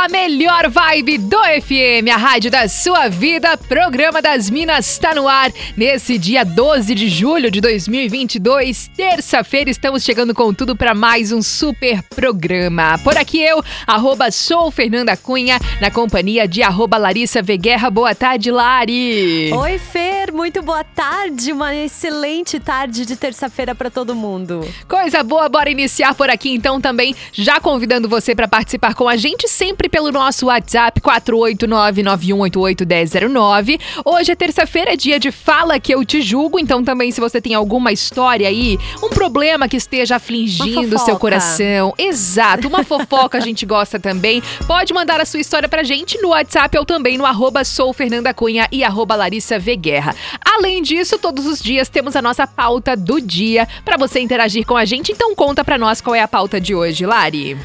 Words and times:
Da 0.00 0.08
melhor 0.08 0.70
vibe 0.70 1.18
do 1.18 1.36
FM, 1.36 2.08
a 2.10 2.16
rádio 2.16 2.50
da 2.50 2.66
sua 2.68 3.08
vida. 3.08 3.54
Programa 3.58 4.22
das 4.22 4.48
Minas 4.48 4.88
está 4.92 5.14
no 5.14 5.28
ar 5.28 5.52
nesse 5.76 6.16
dia 6.16 6.42
12 6.42 6.94
de 6.94 7.06
julho 7.06 7.50
de 7.50 7.60
2022, 7.60 8.88
terça-feira. 8.96 9.68
Estamos 9.68 10.02
chegando 10.02 10.32
com 10.32 10.54
tudo 10.54 10.74
para 10.74 10.94
mais 10.94 11.32
um 11.32 11.42
super 11.42 12.02
programa. 12.04 12.98
Por 13.04 13.14
aqui 13.18 13.42
eu, 13.42 13.62
arroba 13.86 14.30
sou 14.30 14.70
Fernanda 14.70 15.14
Cunha, 15.18 15.58
na 15.82 15.90
companhia 15.90 16.48
de 16.48 16.62
arroba 16.62 16.96
Larissa 16.96 17.42
Veguerra. 17.42 17.90
Boa 17.90 18.14
tarde, 18.14 18.50
Lari. 18.50 19.52
Oi, 19.52 19.78
Fer, 19.78 20.32
muito 20.32 20.62
boa 20.62 20.82
tarde. 20.82 21.52
Uma 21.52 21.74
excelente 21.74 22.58
tarde 22.58 23.04
de 23.04 23.16
terça-feira 23.16 23.74
para 23.74 23.90
todo 23.90 24.14
mundo. 24.14 24.66
Coisa 24.88 25.22
boa, 25.22 25.46
bora 25.46 25.68
iniciar 25.68 26.14
por 26.14 26.30
aqui 26.30 26.54
então 26.54 26.80
também, 26.80 27.14
já 27.32 27.60
convidando 27.60 28.08
você 28.08 28.34
para 28.34 28.48
participar 28.48 28.94
com 28.94 29.06
a 29.06 29.16
gente 29.16 29.46
sempre 29.46 29.89
pelo 29.90 30.12
nosso 30.12 30.46
WhatsApp 30.46 31.00
489-9188-1009. 31.00 33.80
Hoje 34.04 34.32
é 34.32 34.36
terça-feira, 34.36 34.92
é 34.92 34.96
dia 34.96 35.18
de 35.18 35.32
Fala 35.32 35.80
Que 35.80 35.94
Eu 35.94 36.04
Te 36.04 36.20
Julgo, 36.22 36.58
então 36.58 36.84
também 36.84 37.10
se 37.10 37.20
você 37.20 37.40
tem 37.40 37.54
alguma 37.54 37.90
história 37.92 38.48
aí, 38.48 38.78
um 39.02 39.08
problema 39.08 39.66
que 39.68 39.76
esteja 39.76 40.16
afligindo 40.16 40.96
o 40.96 40.98
seu 40.98 41.18
coração, 41.18 41.94
exato, 41.98 42.68
uma 42.68 42.84
fofoca 42.84 43.38
a 43.38 43.40
gente 43.40 43.66
gosta 43.66 43.98
também, 43.98 44.40
pode 44.66 44.94
mandar 44.94 45.20
a 45.20 45.24
sua 45.24 45.40
história 45.40 45.68
pra 45.68 45.82
gente 45.82 46.20
no 46.22 46.28
WhatsApp 46.28 46.78
ou 46.78 46.84
também 46.84 47.18
no 47.18 47.26
arroba 47.26 47.64
sou 47.64 47.92
Fernanda 47.92 48.32
Cunha 48.32 48.68
e 48.70 48.84
arroba 48.84 49.16
Larissa 49.16 49.58
v 49.58 49.74
Guerra. 49.76 50.14
Além 50.44 50.80
disso, 50.82 51.18
todos 51.18 51.46
os 51.46 51.60
dias 51.60 51.88
temos 51.88 52.14
a 52.14 52.22
nossa 52.22 52.46
pauta 52.46 52.96
do 52.96 53.20
dia 53.20 53.66
para 53.84 53.96
você 53.96 54.20
interagir 54.20 54.64
com 54.64 54.76
a 54.76 54.84
gente, 54.84 55.10
então 55.10 55.34
conta 55.34 55.64
pra 55.64 55.76
nós 55.76 56.00
qual 56.00 56.14
é 56.14 56.20
a 56.20 56.28
pauta 56.28 56.60
de 56.60 56.72
hoje, 56.74 57.04
Lari. 57.04 57.58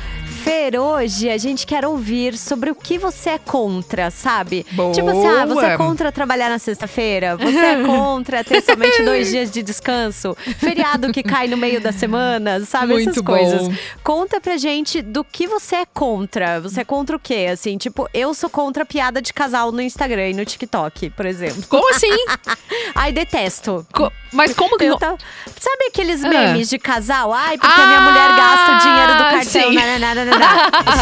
Fer, 0.45 0.79
hoje 0.79 1.27
a 1.27 1.39
gente 1.39 1.65
quer 1.65 1.83
ouvir 1.87 2.37
sobre 2.37 2.69
o 2.69 2.75
que 2.75 2.99
você 2.99 3.31
é 3.31 3.39
contra, 3.39 4.11
sabe? 4.11 4.63
Boa. 4.73 4.91
Tipo 4.91 5.09
assim, 5.09 5.25
ah, 5.25 5.43
você 5.43 5.65
é 5.65 5.75
contra 5.75 6.11
trabalhar 6.11 6.49
na 6.49 6.59
sexta-feira? 6.59 7.35
Você 7.35 7.57
é 7.57 7.83
contra 7.83 8.43
ter 8.43 8.61
somente 8.61 9.01
dois 9.01 9.27
dias 9.33 9.49
de 9.49 9.63
descanso? 9.63 10.37
Feriado 10.59 11.11
que 11.11 11.23
cai 11.23 11.47
no 11.47 11.57
meio 11.57 11.81
da 11.81 11.91
semana, 11.91 12.63
sabe? 12.63 12.93
Muito 12.93 13.09
Essas 13.09 13.23
coisas. 13.23 13.67
Bom. 13.67 13.73
Conta 14.03 14.39
pra 14.39 14.55
gente 14.55 15.01
do 15.01 15.23
que 15.23 15.47
você 15.47 15.77
é 15.77 15.85
contra. 15.87 16.61
Você 16.61 16.81
é 16.81 16.85
contra 16.85 17.15
o 17.15 17.19
quê? 17.19 17.47
Assim, 17.51 17.75
tipo, 17.75 18.07
eu 18.13 18.31
sou 18.35 18.47
contra 18.47 18.85
piada 18.85 19.23
de 19.23 19.33
casal 19.33 19.71
no 19.71 19.81
Instagram 19.81 20.29
e 20.29 20.33
no 20.35 20.45
TikTok, 20.45 21.09
por 21.09 21.25
exemplo. 21.25 21.63
Como 21.67 21.89
assim? 21.89 22.15
Ai, 22.93 23.11
detesto. 23.11 23.83
Co 23.91 24.11
mas 24.35 24.53
como 24.53 24.77
que. 24.77 24.95
Tá... 24.97 25.15
Sabe 25.59 25.85
aqueles 25.87 26.23
ah. 26.23 26.27
memes 26.27 26.69
de 26.69 26.77
casal? 26.77 27.33
Ai, 27.33 27.57
porque 27.57 27.73
ah, 27.79 27.83
a 27.83 27.87
minha 27.87 28.01
mulher 28.01 28.35
gasta 28.35 28.71
o 28.71 28.79
dinheiro 28.79 29.13
do 29.13 29.23
cartão. 29.23 29.73
Nananana, 29.73 30.34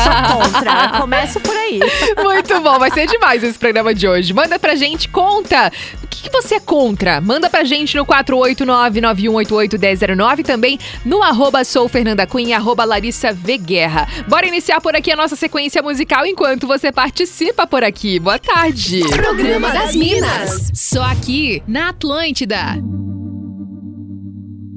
Sou 0.03 0.13
contra. 0.37 0.99
Começo 0.99 1.39
por 1.39 1.55
aí. 1.55 1.79
Muito 2.23 2.59
bom, 2.61 2.77
vai 2.79 2.91
ser 2.91 3.07
demais 3.07 3.43
esse 3.43 3.57
programa 3.57 3.91
de 3.93 4.07
hoje. 4.07 4.33
Manda 4.33 4.59
pra 4.59 4.75
gente, 4.75 5.07
conta. 5.09 5.71
O 6.03 6.07
que, 6.07 6.23
que 6.23 6.29
você 6.29 6.55
é 6.55 6.59
contra? 6.59 7.19
Manda 7.21 7.49
pra 7.49 7.63
gente 7.63 7.95
no 7.97 8.05
489-9188-1009. 8.05 10.45
Também 10.45 10.77
no 11.05 11.23
arroba 11.23 11.63
sou 11.63 11.87
Fernanda 11.87 12.27
Cunha, 12.27 12.57
arroba 12.57 12.83
Larissa 12.83 13.31
v 13.33 13.57
Guerra. 13.57 14.07
Bora 14.27 14.45
iniciar 14.47 14.81
por 14.81 14.95
aqui 14.95 15.11
a 15.11 15.15
nossa 15.15 15.35
sequência 15.35 15.79
musical 15.81 16.25
enquanto 16.25 16.67
você 16.67 16.91
participa 16.91 17.65
por 17.67 17.83
aqui. 17.83 18.19
Boa 18.19 18.39
tarde. 18.39 19.01
Programa 19.09 19.69
das 19.71 19.95
Minas. 19.95 20.71
Só 20.73 21.03
aqui 21.03 21.61
na 21.67 21.89
Atlântida. 21.89 22.77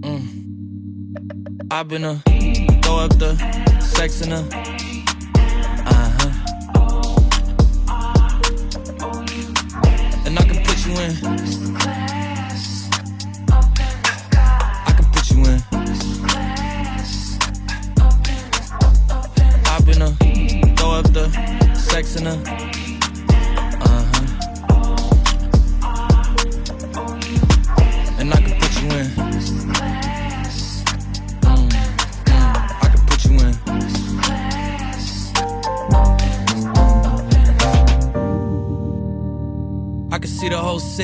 Mm. 0.05 0.37
I've 1.71 1.89
been 1.89 2.05
a 2.05 2.76
throw 2.87 2.99
up 2.99 3.19
the 3.19 3.35
sex 3.81 4.21
in 4.21 4.31
her. 4.31 4.47
Uh 5.87 6.11
huh. 6.19 6.33
And 10.25 10.39
I 10.39 10.43
can 10.45 10.65
put 10.65 10.87
you 10.87 10.95
in. 11.01 11.86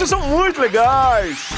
Vocês 0.00 0.08
são 0.08 0.26
muito 0.28 0.58
legais. 0.62 1.50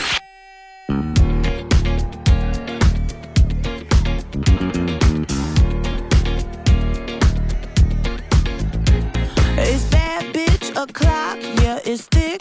o'clock, 10.74 11.38
yeah, 11.60 11.78
it's 11.84 12.06
thick 12.08 12.31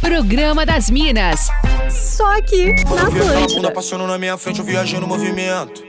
Programa 0.00 0.64
das 0.64 0.88
Minas. 0.88 1.50
Só 1.90 2.38
aqui, 2.38 2.72
na 2.84 3.08
Atlântida. 3.08 3.70
passando 3.70 4.06
na 4.06 4.16
minha 4.16 4.38
frente, 4.38 4.58
eu 4.58 4.64
viajei 4.64 4.98
no 4.98 5.06
movimento. 5.06 5.84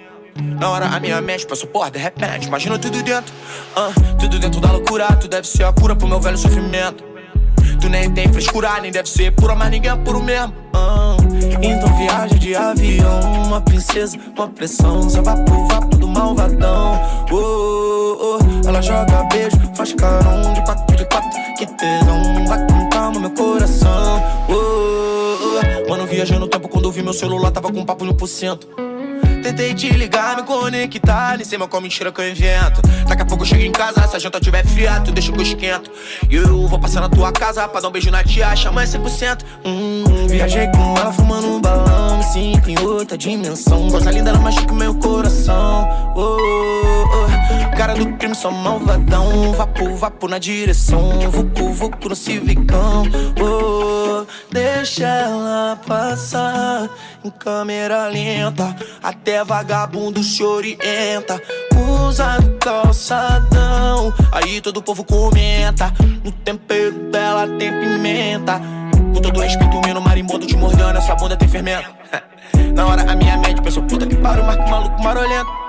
Na 0.60 0.69
hora 0.69 0.88
a 0.88 1.00
minha 1.00 1.22
mente 1.22 1.48
passou 1.48 1.69
por 1.69 1.89
de 1.89 1.98
repente, 1.98 2.48
imagina 2.48 2.77
tudo 2.77 3.01
dentro. 3.01 3.34
Uh, 3.77 4.17
tudo 4.17 4.39
dentro 4.39 4.60
da 4.60 4.74
loucura, 4.74 5.08
tu 5.15 5.29
deve 5.29 5.48
ser 5.48 5.63
a 5.63 5.72
cura 5.72 5.96
pro 5.96 6.05
meu 6.05 6.19
velho 6.19 6.38
sofrimento. 6.38 7.01
Tu 7.79 7.88
nem 7.88 8.12
tem 8.12 8.27
frescura, 8.31 8.77
nem 8.81 8.91
deve 8.91 9.08
ser 9.08 9.31
pura, 9.31 9.55
mas 9.55 9.72
ninguém 9.72 9.91
é 9.91 9.96
puro 9.96 10.22
mesmo. 10.22 10.53
Uh, 10.75 10.98
então 11.61 11.97
viaja 11.97 12.35
de 12.35 12.55
avião, 12.55 13.19
uma 13.45 13.61
princesa, 13.61 14.17
uma 14.35 14.47
pressão, 14.47 15.09
só 15.09 15.21
pro 15.21 15.67
vapo 15.67 15.97
do 15.97 16.07
malvadão. 16.07 16.99
Oh, 17.31 17.35
oh, 17.35 18.39
oh. 18.39 18.67
Ela 18.67 18.81
joga 18.81 19.23
beijo, 19.31 19.57
faz 19.75 19.93
carão 19.93 20.53
de 20.53 20.63
quatro 20.63 20.95
de 20.95 21.05
quatro, 21.05 21.29
que 21.57 21.65
tesão, 21.65 22.45
vai 22.47 22.65
com 22.67 22.89
calma 22.89 23.19
meu 23.19 23.31
coração. 23.31 24.23
Oh, 24.47 24.53
oh, 24.53 25.85
oh. 25.85 25.89
Mano, 25.89 26.05
viajei 26.05 26.37
no 26.37 26.47
tempo 26.47 26.67
quando 26.67 26.85
eu 26.85 26.91
vi 26.91 27.01
meu 27.01 27.13
celular, 27.13 27.51
tava 27.51 27.71
com 27.71 27.85
papo 27.85 28.05
1%. 28.05 28.88
Tentei 29.49 29.73
te 29.73 29.89
ligar, 29.89 30.35
me 30.35 30.43
conectar, 30.43 31.35
nem 31.35 31.43
sei 31.43 31.57
mais 31.57 31.71
qual 31.71 31.81
mentira 31.81 32.11
que 32.11 32.21
eu 32.21 32.29
invento. 32.29 32.83
Daqui 33.07 33.23
a 33.23 33.25
pouco 33.25 33.41
eu 33.41 33.47
chego 33.47 33.63
em 33.63 33.71
casa, 33.71 34.07
se 34.07 34.15
a 34.15 34.19
janta 34.19 34.39
tiver 34.39 34.63
fria, 34.63 35.01
tu 35.03 35.11
deixa 35.11 35.31
que 35.31 35.39
eu 35.39 35.41
esquento. 35.41 35.91
E 36.29 36.35
eu 36.35 36.67
vou 36.67 36.77
passar 36.77 37.01
na 37.01 37.09
tua 37.09 37.31
casa 37.31 37.67
pra 37.67 37.81
dar 37.81 37.87
um 37.87 37.91
beijo 37.91 38.11
na 38.11 38.23
tia, 38.23 38.55
chama 38.55 38.83
100%. 38.83 39.43
Hum, 39.65 40.27
viajei 40.27 40.67
com 40.67 40.95
ela 40.95 41.11
fumando 41.11 41.47
um 41.47 41.59
balão, 41.59 42.19
me 42.19 42.23
sinto 42.25 42.69
em 42.69 42.77
outra 42.77 43.17
dimensão. 43.17 43.89
Coisa 43.89 44.11
linda, 44.11 44.29
ela 44.29 44.39
machuca 44.39 44.71
meu 44.71 44.93
coração. 44.93 45.89
Oh, 46.15 46.37
oh, 47.11 47.38
cara 47.77 47.93
do 47.93 48.13
crime, 48.17 48.35
só 48.35 48.51
malvadão. 48.51 49.53
Vapo, 49.53 49.95
vapo 49.95 50.27
na 50.27 50.37
direção, 50.37 51.19
vucu, 51.31 51.71
vucu 51.71 52.09
no 52.09 52.15
civicão. 52.15 53.03
Oh, 53.41 54.25
deixa 54.51 55.05
ela 55.05 55.79
passar 55.87 56.89
em 57.23 57.29
câmera 57.29 58.07
lenta. 58.07 58.75
Até 59.01 59.43
vagabundo 59.43 60.23
se 60.23 60.43
orienta. 60.43 61.41
Usa 62.07 62.37
calçadão, 62.59 64.13
aí 64.31 64.59
todo 64.61 64.77
o 64.77 64.81
povo 64.81 65.03
comenta. 65.03 65.93
No 66.23 66.31
tempero 66.31 66.91
dela 67.11 67.47
tem 67.57 67.71
pimenta. 67.79 68.61
Com 69.13 69.21
todo 69.21 69.39
respeito, 69.39 69.79
menino 69.81 70.01
marimbondo 70.01 70.45
te 70.45 70.55
mordendo, 70.55 70.97
essa 70.97 71.15
bunda 71.15 71.35
tem 71.35 71.47
fermento. 71.47 71.89
Na 72.75 72.85
hora 72.85 73.09
a 73.09 73.15
minha 73.15 73.37
mente 73.37 73.61
pensou, 73.61 73.83
puta 73.83 74.05
que 74.05 74.15
pariu, 74.15 74.43
marco 74.43 74.69
maluco 74.69 75.01
marolento. 75.01 75.68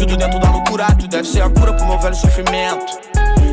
Tudo 0.00 0.16
dentro 0.16 0.38
da 0.38 0.50
loucura, 0.50 0.86
tu 0.98 1.06
deve 1.06 1.28
ser 1.28 1.42
a 1.42 1.50
cura 1.50 1.74
pro 1.74 1.84
meu 1.84 1.98
velho 1.98 2.14
sofrimento. 2.14 2.98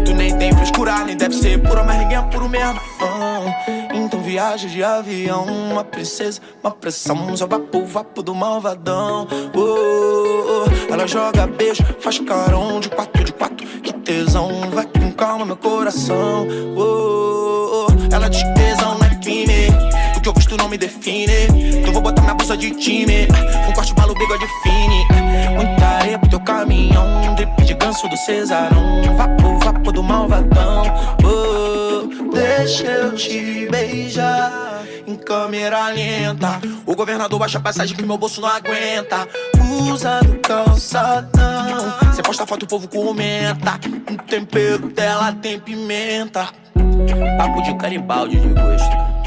Tu 0.06 0.14
nem 0.14 0.34
tem 0.38 0.54
frescura, 0.54 1.04
nem 1.04 1.18
deve 1.18 1.36
ser 1.36 1.62
pura, 1.62 1.84
mas 1.84 1.98
ninguém 1.98 2.18
é 2.18 2.22
puro 2.22 2.48
mesmo. 2.48 2.80
Uh, 3.02 3.94
então 3.94 4.22
viaja 4.22 4.66
de 4.66 4.82
avião, 4.82 5.44
uma 5.44 5.84
princesa, 5.84 6.40
uma 6.64 6.72
pressão, 6.72 7.36
só 7.36 7.46
vapo, 7.46 7.86
vapo 7.86 8.24
do 8.24 8.34
malvadão. 8.34 9.28
Uh, 9.54 10.90
ela 10.90 11.06
joga 11.06 11.46
beijo, 11.46 11.84
faz 12.00 12.18
carão 12.20 12.80
de 12.80 12.88
quatro, 12.92 13.26
de 13.26 13.34
quatro, 13.34 13.68
que 13.82 13.92
tesão, 13.92 14.50
vai 14.72 14.86
com 14.86 15.12
calma 15.12 15.46
meu 15.46 15.58
coração. 15.58 16.48
Uh, 16.48 17.77
não 20.58 20.68
me 20.68 20.78
define. 20.78 21.48
Então 21.80 21.94
vou 21.94 22.02
botar 22.02 22.22
minha 22.22 22.34
bolsa 22.34 22.58
de 22.58 22.72
time, 22.72 23.28
com 23.66 23.74
corte 23.74 23.94
malo, 23.96 24.14
bigode 24.14 24.46
fine. 24.64 25.06
Muita 25.56 25.86
areia 25.86 26.20
pro 26.20 26.30
teu 26.30 26.40
caminhão, 26.40 27.36
drip 27.36 27.64
de 27.64 27.74
ganso 27.74 28.08
do 28.08 28.18
Cesarão, 28.18 29.02
vapo, 29.16 29.60
vapo 29.60 29.92
do 29.92 30.04
malvadão. 30.04 30.84
Uh, 31.24 32.32
deixa 32.34 32.86
eu 32.86 33.16
te 33.16 33.68
beijar 33.70 34.78
em 35.08 35.16
câmera 35.16 35.88
lenta. 35.90 36.60
O 36.86 36.96
governador 36.96 37.40
baixa 37.40 37.58
a 37.58 37.62
passagem 37.62 37.96
que 37.96 38.04
meu 38.04 38.18
bolso 38.18 38.42
não 38.42 38.50
aguenta. 38.50 39.28
Usando 39.92 40.38
calçadão. 40.40 42.14
Cê 42.14 42.22
posta 42.22 42.46
foto, 42.46 42.64
o 42.64 42.68
povo 42.68 42.88
comenta. 42.88 43.80
O 44.12 44.18
tempero 44.24 44.90
dela 44.90 45.32
tem 45.32 45.60
pimenta. 45.60 46.50
Papo 47.38 47.62
de 47.64 47.74
caribaldi 47.76 48.40
de 48.40 48.50
gosto. 48.50 49.27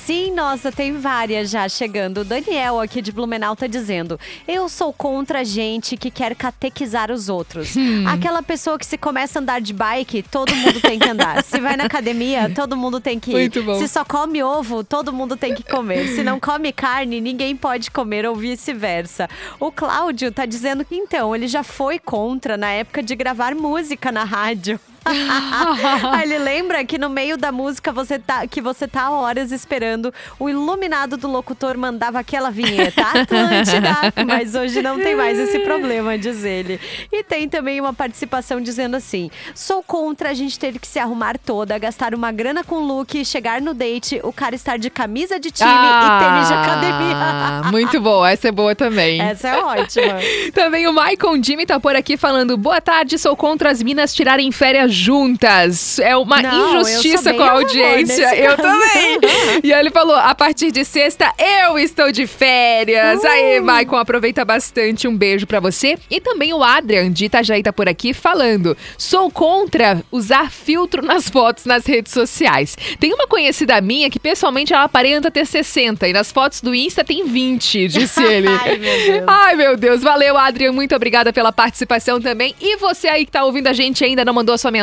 Sim, 0.05 0.33
nossa, 0.33 0.73
tem 0.73 0.93
várias 0.93 1.51
já 1.51 1.69
chegando. 1.69 2.23
O 2.23 2.25
Daniel 2.25 2.81
aqui 2.81 3.03
de 3.03 3.13
Blumenau 3.13 3.55
tá 3.55 3.67
dizendo: 3.67 4.19
Eu 4.47 4.69
sou 4.69 4.93
contra 4.93 5.45
gente 5.45 5.97
que 5.97 6.11
quer 6.11 6.35
catequizar 6.35 7.11
os 7.11 7.29
outros. 7.29 7.77
Hum. 7.77 8.07
Aquela 8.09 8.43
pessoa 8.43 8.79
que 8.79 8.87
se 8.87 8.97
começa 8.97 9.39
a 9.39 9.43
andar 9.43 9.61
de 9.61 9.73
bike, 9.73 10.23
todo 10.23 10.55
mundo 10.55 10.81
tem 10.81 10.99
que 10.99 11.09
andar. 11.09 11.43
se 11.45 11.61
vai 11.61 11.77
na 11.77 11.85
academia, 11.85 12.51
todo 12.55 12.77
mundo 12.77 13.01
tem 13.01 13.21
que 13.21 13.31
ir. 13.31 13.35
Muito 13.35 13.63
bom. 13.63 13.79
Se 13.79 13.89
só 13.89 14.05
come 14.05 14.43
ovo, 14.43 14.83
todo 14.83 15.13
mundo 15.13 15.37
tem 15.37 15.55
que 15.55 15.63
comer. 15.63 16.09
Se 16.09 16.23
não 16.23 16.41
come 16.41 16.73
carne, 16.73 17.21
ninguém 17.21 17.55
pode 17.55 17.91
comer 17.91 18.27
ou 18.27 18.35
vice-versa. 18.35 19.29
O 19.59 19.71
Cláudio 19.71 20.33
tá 20.33 20.47
dizendo 20.47 20.85
que 20.85 20.95
então, 20.95 21.35
ele 21.37 21.47
já 21.47 21.63
foi 21.63 21.99
contra 21.99 22.57
na 22.57 22.71
época 22.71 23.03
de 23.03 23.15
gravar 23.15 23.55
música 23.55 24.11
na 24.11 24.25
rádio. 24.25 24.81
Aí 26.13 26.23
ele 26.23 26.39
lembra 26.39 26.85
que 26.85 26.99
no 26.99 27.09
meio 27.09 27.37
da 27.37 27.51
música 27.51 27.93
você 27.93 28.19
tá, 28.19 28.47
que 28.47 28.61
você 28.61 28.87
tá 28.87 29.11
horas 29.11 29.51
esperando 29.51 30.13
o 30.39 30.49
iluminado 30.49 31.17
do 31.17 31.29
locutor 31.29 31.77
mandava 31.77 32.19
aquela 32.19 32.51
vinheta 32.51 33.03
Atlântida, 33.03 34.13
mas 34.27 34.55
hoje 34.55 34.83
não 34.83 34.99
tem 34.99 35.17
mais 35.17 35.39
esse 35.39 35.61
problema, 35.61 36.19
diz 36.19 36.45
ele. 36.45 36.81
E 37.11 37.23
tem 37.25 37.49
também 37.49 37.81
uma 37.81 37.93
participação 37.93 38.61
dizendo 38.61 38.97
assim: 38.97 39.31
sou 39.55 39.83
contra 39.83 40.31
a 40.31 40.35
gente 40.35 40.59
ter 40.59 40.79
que 40.79 40.87
se 40.87 40.99
arrumar 40.99 41.39
toda, 41.39 41.79
gastar 41.79 42.15
uma 42.15 42.31
grana 42.31 42.63
com 42.63 42.79
look, 42.81 43.25
chegar 43.25 43.61
no 43.61 43.73
date, 43.73 44.21
o 44.23 44.33
cara 44.33 44.55
estar 44.55 44.79
de 44.79 44.91
camisa 44.91 45.41
de 45.41 45.51
time 45.51 45.71
e 45.71 46.25
tênis 46.25 46.49
de 46.49 46.55
academia. 46.55 47.17
Ah, 47.17 47.63
Muito 47.71 48.01
boa, 48.01 48.31
essa 48.31 48.49
é 48.49 48.53
boa 48.53 48.75
também. 48.75 49.21
Essa 49.21 49.49
é 49.49 49.59
ótima. 49.59 50.19
Também 50.53 50.87
o 50.87 50.93
Maicon 50.93 51.43
Jimmy 51.43 51.67
tá 51.67 51.81
por 51.81 51.97
aqui 51.97 52.17
falando: 52.17 52.57
boa 52.57 52.81
tarde, 52.81 53.19
sou 53.19 53.37
contra 53.37 53.71
as 53.71 53.83
minas 53.83 54.15
tirarem 54.15 54.51
férias 54.53 54.90
juntas. 54.91 55.99
É 55.99 56.17
uma 56.17 56.41
Não, 56.43 56.81
injustiça 56.81 57.33
com 57.33 57.43
a 57.43 57.53
audiência. 57.53 58.35
Eu 58.37 58.57
caso. 58.57 58.63
também. 58.63 59.19
e 59.63 59.73
ele 59.73 59.91
falou: 59.91 60.17
a 60.17 60.35
partir 60.35 60.71
de 60.71 60.85
sexta 60.85 61.33
eu 61.39 61.79
estou 61.79 62.13
de 62.13 62.27
férias. 62.27 63.23
Uh! 63.23 63.27
Aí, 63.27 63.61
Maicon, 63.61 63.97
aproveita 63.97 64.45
bastante. 64.45 65.09
Um 65.09 65.17
beijo 65.17 65.47
pra 65.47 65.61
você. 65.61 65.99
E 66.11 66.21
também 66.21 66.53
o 66.53 66.63
Adrian 66.63 67.11
de 67.11 67.27
Itajaí 67.27 67.63
tá 67.63 67.73
por 67.73 67.89
aqui 67.89 68.13
falando: 68.13 68.77
sou 68.99 69.31
contra 69.31 70.03
usar 70.11 70.51
filtro 70.51 71.05
nas 71.05 71.29
fotos 71.29 71.65
nas 71.65 71.87
redes 71.87 72.13
sociais. 72.13 72.77
Tem 72.99 73.13
uma 73.13 73.27
conhecida 73.27 73.81
minha 73.81 74.11
que 74.11 74.19
pessoalmente 74.19 74.73
ela 74.73 74.85
aparenta 74.85 75.31
ter 75.31 75.47
60 75.47 76.09
e 76.09 76.13
nas 76.13 76.31
fotos 76.33 76.61
do 76.61 76.75
Insta 76.75 77.05
tem 77.05 77.25
20, 77.25 77.89
disse 77.89 78.23
ele. 78.25 78.49
Ai, 78.49 78.77
meu 78.79 79.07
Deus. 79.07 79.25
Ai, 79.27 79.57
meu 79.57 79.77
Deus. 79.77 80.03
Valeu, 80.03 80.37
Adrian. 80.37 80.73
Muito 80.73 80.95
obrigada 80.95 81.33
pela 81.33 81.53
participação 81.53 82.21
também. 82.21 82.55
E 82.61 82.77
você 82.77 83.09
aí 83.09 83.25
que 83.25 83.33
tá 83.33 83.45
ouvindo 83.45 83.67
a 83.67 83.73
gente 83.73 84.05
ainda 84.05 84.25
não 84.25 84.33
mandou 84.35 84.55
a 84.55 84.59
sua 84.59 84.71
mensagem, 84.71 84.80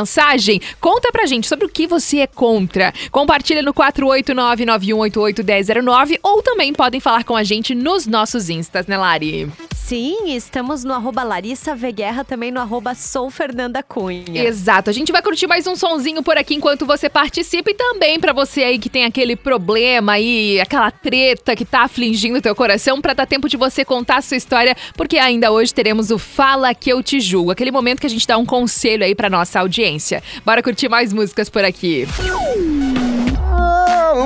conta 0.80 1.12
pra 1.12 1.26
gente 1.26 1.48
sobre 1.48 1.66
o 1.66 1.70
que 1.70 1.88
você 1.88 2.20
é 2.20 2.28
contra. 2.28 2.94
Compartilha 3.12 3.62
no 3.62 3.74
489-9188-1009 3.74 6.20
ou 6.22 6.42
também 6.42 6.74
podem 6.74 7.00
falar 7.00 7.24
com 7.24 7.36
a 7.36 7.44
gente 7.44 7.74
nos 7.74 8.06
nossos 8.06 8.50
instas, 8.50 8.86
né, 8.88 8.98
Lari? 8.98 9.50
Sim, 9.88 10.36
estamos 10.36 10.84
no 10.84 10.94
arroba 10.94 11.24
Larissa 11.24 11.74
Veguerra, 11.74 12.26
também 12.26 12.52
no 12.52 12.60
arroba 12.60 12.94
Sou 12.94 13.30
Fernanda 13.30 13.82
Cunha. 13.82 14.46
Exato. 14.46 14.90
A 14.90 14.94
gente 14.94 15.14
vai 15.14 15.22
curtir 15.22 15.48
mais 15.48 15.66
um 15.66 15.78
sonzinho 15.78 16.22
por 16.22 16.38
aqui 16.38 16.56
enquanto 16.56 16.86
você 16.86 17.08
participa 17.08 17.72
e 17.72 17.74
também 17.74 18.20
pra 18.20 18.34
você 18.34 18.64
aí 18.64 18.80
que 18.80 18.90
tem 18.90 19.06
aquele 19.06 19.38
problema 19.38 20.12
aí, 20.12 20.60
aquela 20.60 20.92
treta 20.92 21.56
que 21.56 21.64
tá 21.64 21.84
afligindo 21.84 22.42
teu 22.42 22.54
coração, 22.54 23.02
pra 23.02 23.14
dar 23.14 23.26
tempo 23.26 23.48
de 23.48 23.56
você 23.56 23.86
contar 23.86 24.18
a 24.18 24.22
sua 24.22 24.36
história, 24.36 24.76
porque 24.94 25.18
ainda 25.18 25.54
hoje 25.54 25.74
teremos 25.74 26.12
o 26.12 26.20
Fala 26.20 26.76
que 26.76 26.90
eu 26.90 27.02
te 27.02 27.22
julgo, 27.22 27.52
aquele 27.52 27.72
momento 27.72 28.02
que 28.02 28.08
a 28.08 28.10
gente 28.10 28.28
dá 28.28 28.38
um 28.38 28.46
conselho 28.46 29.06
aí 29.06 29.16
pra 29.16 29.30
nossa 29.30 29.62
audiência. 29.62 30.22
Bora 30.44 30.62
curtir 30.62 30.90
mais 30.90 31.14
músicas 31.14 31.48
por 31.48 31.64
aqui. 31.64 32.06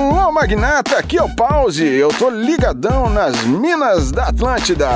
Alô, 0.02 0.32
magnata, 0.32 0.98
aqui 0.98 1.16
é 1.16 1.22
o 1.22 1.28
Pause. 1.28 1.86
Eu 1.86 2.08
tô 2.08 2.28
ligadão 2.28 3.08
nas 3.08 3.44
minas 3.44 4.10
da 4.10 4.26
Atlântida. 4.26 4.88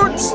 Roots! 0.00 0.34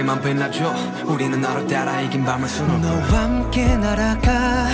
밝게만 0.00 0.22
빛나줘 0.22 0.74
우리는 1.06 1.40
너를 1.40 1.66
따라 1.66 2.00
이긴 2.00 2.24
밤을 2.24 2.48
수놓고 2.48 2.78
너와 2.78 3.22
함께 3.22 3.76
날아가 3.76 4.66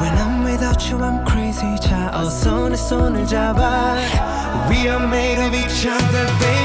When 0.00 0.18
I'm 0.18 0.46
without 0.46 0.92
you 0.92 1.02
I'm 1.02 1.26
crazy 1.28 1.78
자 1.80 2.10
어서 2.12 2.68
내 2.68 2.76
손을 2.76 3.26
잡아 3.26 3.96
We 4.68 4.88
are 4.88 5.02
made 5.04 5.42
of 5.42 5.56
each 5.56 5.88
other 5.88 6.26
baby 6.38 6.55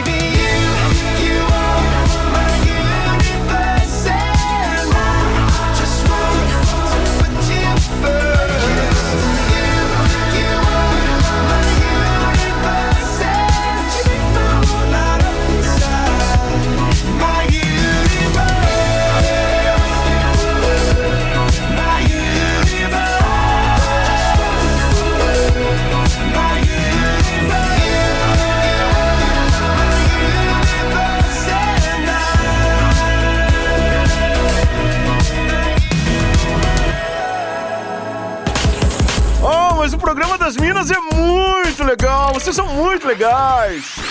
Minas 40.72 40.90
é 40.90 41.00
muito 41.02 41.84
legal. 41.84 42.34
Vocês 42.34 42.56
são 42.56 42.66
muito 42.66 43.06
legais. 43.06 44.11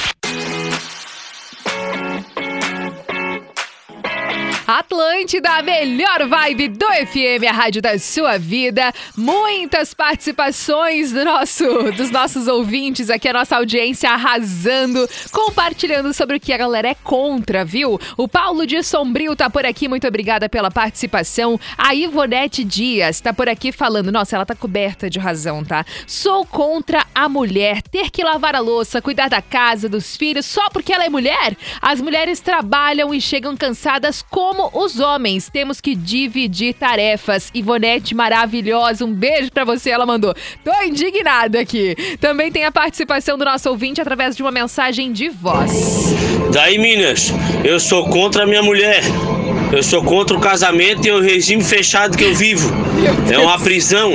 Atlântida, 4.81 5.51
a 5.51 5.63
melhor 5.63 6.27
vibe 6.27 6.69
do 6.69 6.87
FM, 6.87 7.45
a 7.47 7.53
rádio 7.53 7.83
da 7.83 7.99
sua 7.99 8.39
vida. 8.39 8.91
Muitas 9.15 9.93
participações 9.93 11.13
do 11.13 11.23
nosso, 11.23 11.93
dos 11.93 12.11
nossos 12.11 12.49
ouvintes 12.49 13.11
aqui, 13.11 13.29
a 13.29 13.35
nossa 13.35 13.57
audiência 13.57 14.11
arrasando, 14.11 15.07
compartilhando 15.31 16.15
sobre 16.15 16.39
o 16.39 16.41
que 16.41 16.51
a 16.51 16.57
galera 16.57 16.89
é 16.89 16.95
contra, 16.95 17.63
viu? 17.63 18.01
O 18.17 18.27
Paulo 18.27 18.67
de 18.67 18.83
Sombrio 18.83 19.37
tá 19.37 19.51
por 19.51 19.67
aqui, 19.67 19.87
muito 19.87 20.09
obrigada 20.09 20.49
pela 20.49 20.71
participação. 20.71 21.61
A 21.77 21.95
Ivonete 21.95 22.65
Dias 22.65 23.21
tá 23.21 23.35
por 23.35 23.51
aqui 23.51 23.73
falando, 23.73 24.11
nossa, 24.11 24.35
ela 24.35 24.47
tá 24.47 24.55
coberta 24.55 25.11
de 25.11 25.19
razão, 25.19 25.63
tá? 25.63 25.85
Sou 26.07 26.47
contra 26.47 27.05
a 27.15 27.29
mulher 27.29 27.83
ter 27.83 28.11
que 28.11 28.25
lavar 28.25 28.57
a 28.57 28.61
louça, 28.61 29.03
cuidar 29.03 29.29
da 29.29 29.43
casa, 29.43 29.91
dos 29.91 30.17
filhos, 30.17 30.47
só 30.47 30.71
porque 30.71 30.91
ela 30.91 31.05
é 31.05 31.11
mulher? 31.11 31.55
As 31.83 32.01
mulheres 32.01 32.41
trabalham 32.41 33.13
e 33.13 33.21
chegam 33.21 33.55
cansadas 33.55 34.23
como 34.23 34.70
os 34.73 34.99
homens 34.99 35.49
temos 35.49 35.81
que 35.81 35.95
dividir 35.95 36.75
tarefas. 36.75 37.51
Ivonete 37.55 38.15
maravilhosa, 38.15 39.05
um 39.05 39.13
beijo 39.13 39.51
pra 39.51 39.65
você, 39.65 39.91
ela 39.91 40.07
mandou. 40.07 40.35
Tô 40.65 40.73
indignada 40.83 41.61
aqui. 41.61 41.97
Também 42.21 42.51
tem 42.51 42.65
a 42.65 42.73
participação 42.73 43.37
do 43.37 43.45
nosso 43.45 43.69
ouvinte 43.69 44.01
através 44.01 44.37
de 44.37 44.43
uma 44.43 44.51
mensagem 44.51 45.13
de 45.13 45.29
voz. 45.29 46.15
Daí, 46.53 46.79
Minas, 46.79 47.33
eu 47.65 47.79
sou 47.79 48.09
contra 48.09 48.45
a 48.45 48.47
minha 48.47 48.63
mulher. 48.63 49.03
Eu 49.73 49.83
sou 49.83 50.03
contra 50.03 50.37
o 50.37 50.41
casamento 50.41 51.07
e 51.07 51.11
o 51.13 51.21
regime 51.21 51.63
fechado 51.63 52.17
que 52.17 52.25
eu 52.25 52.35
vivo. 52.35 52.71
É 53.33 53.39
uma 53.39 53.59
prisão. 53.59 54.13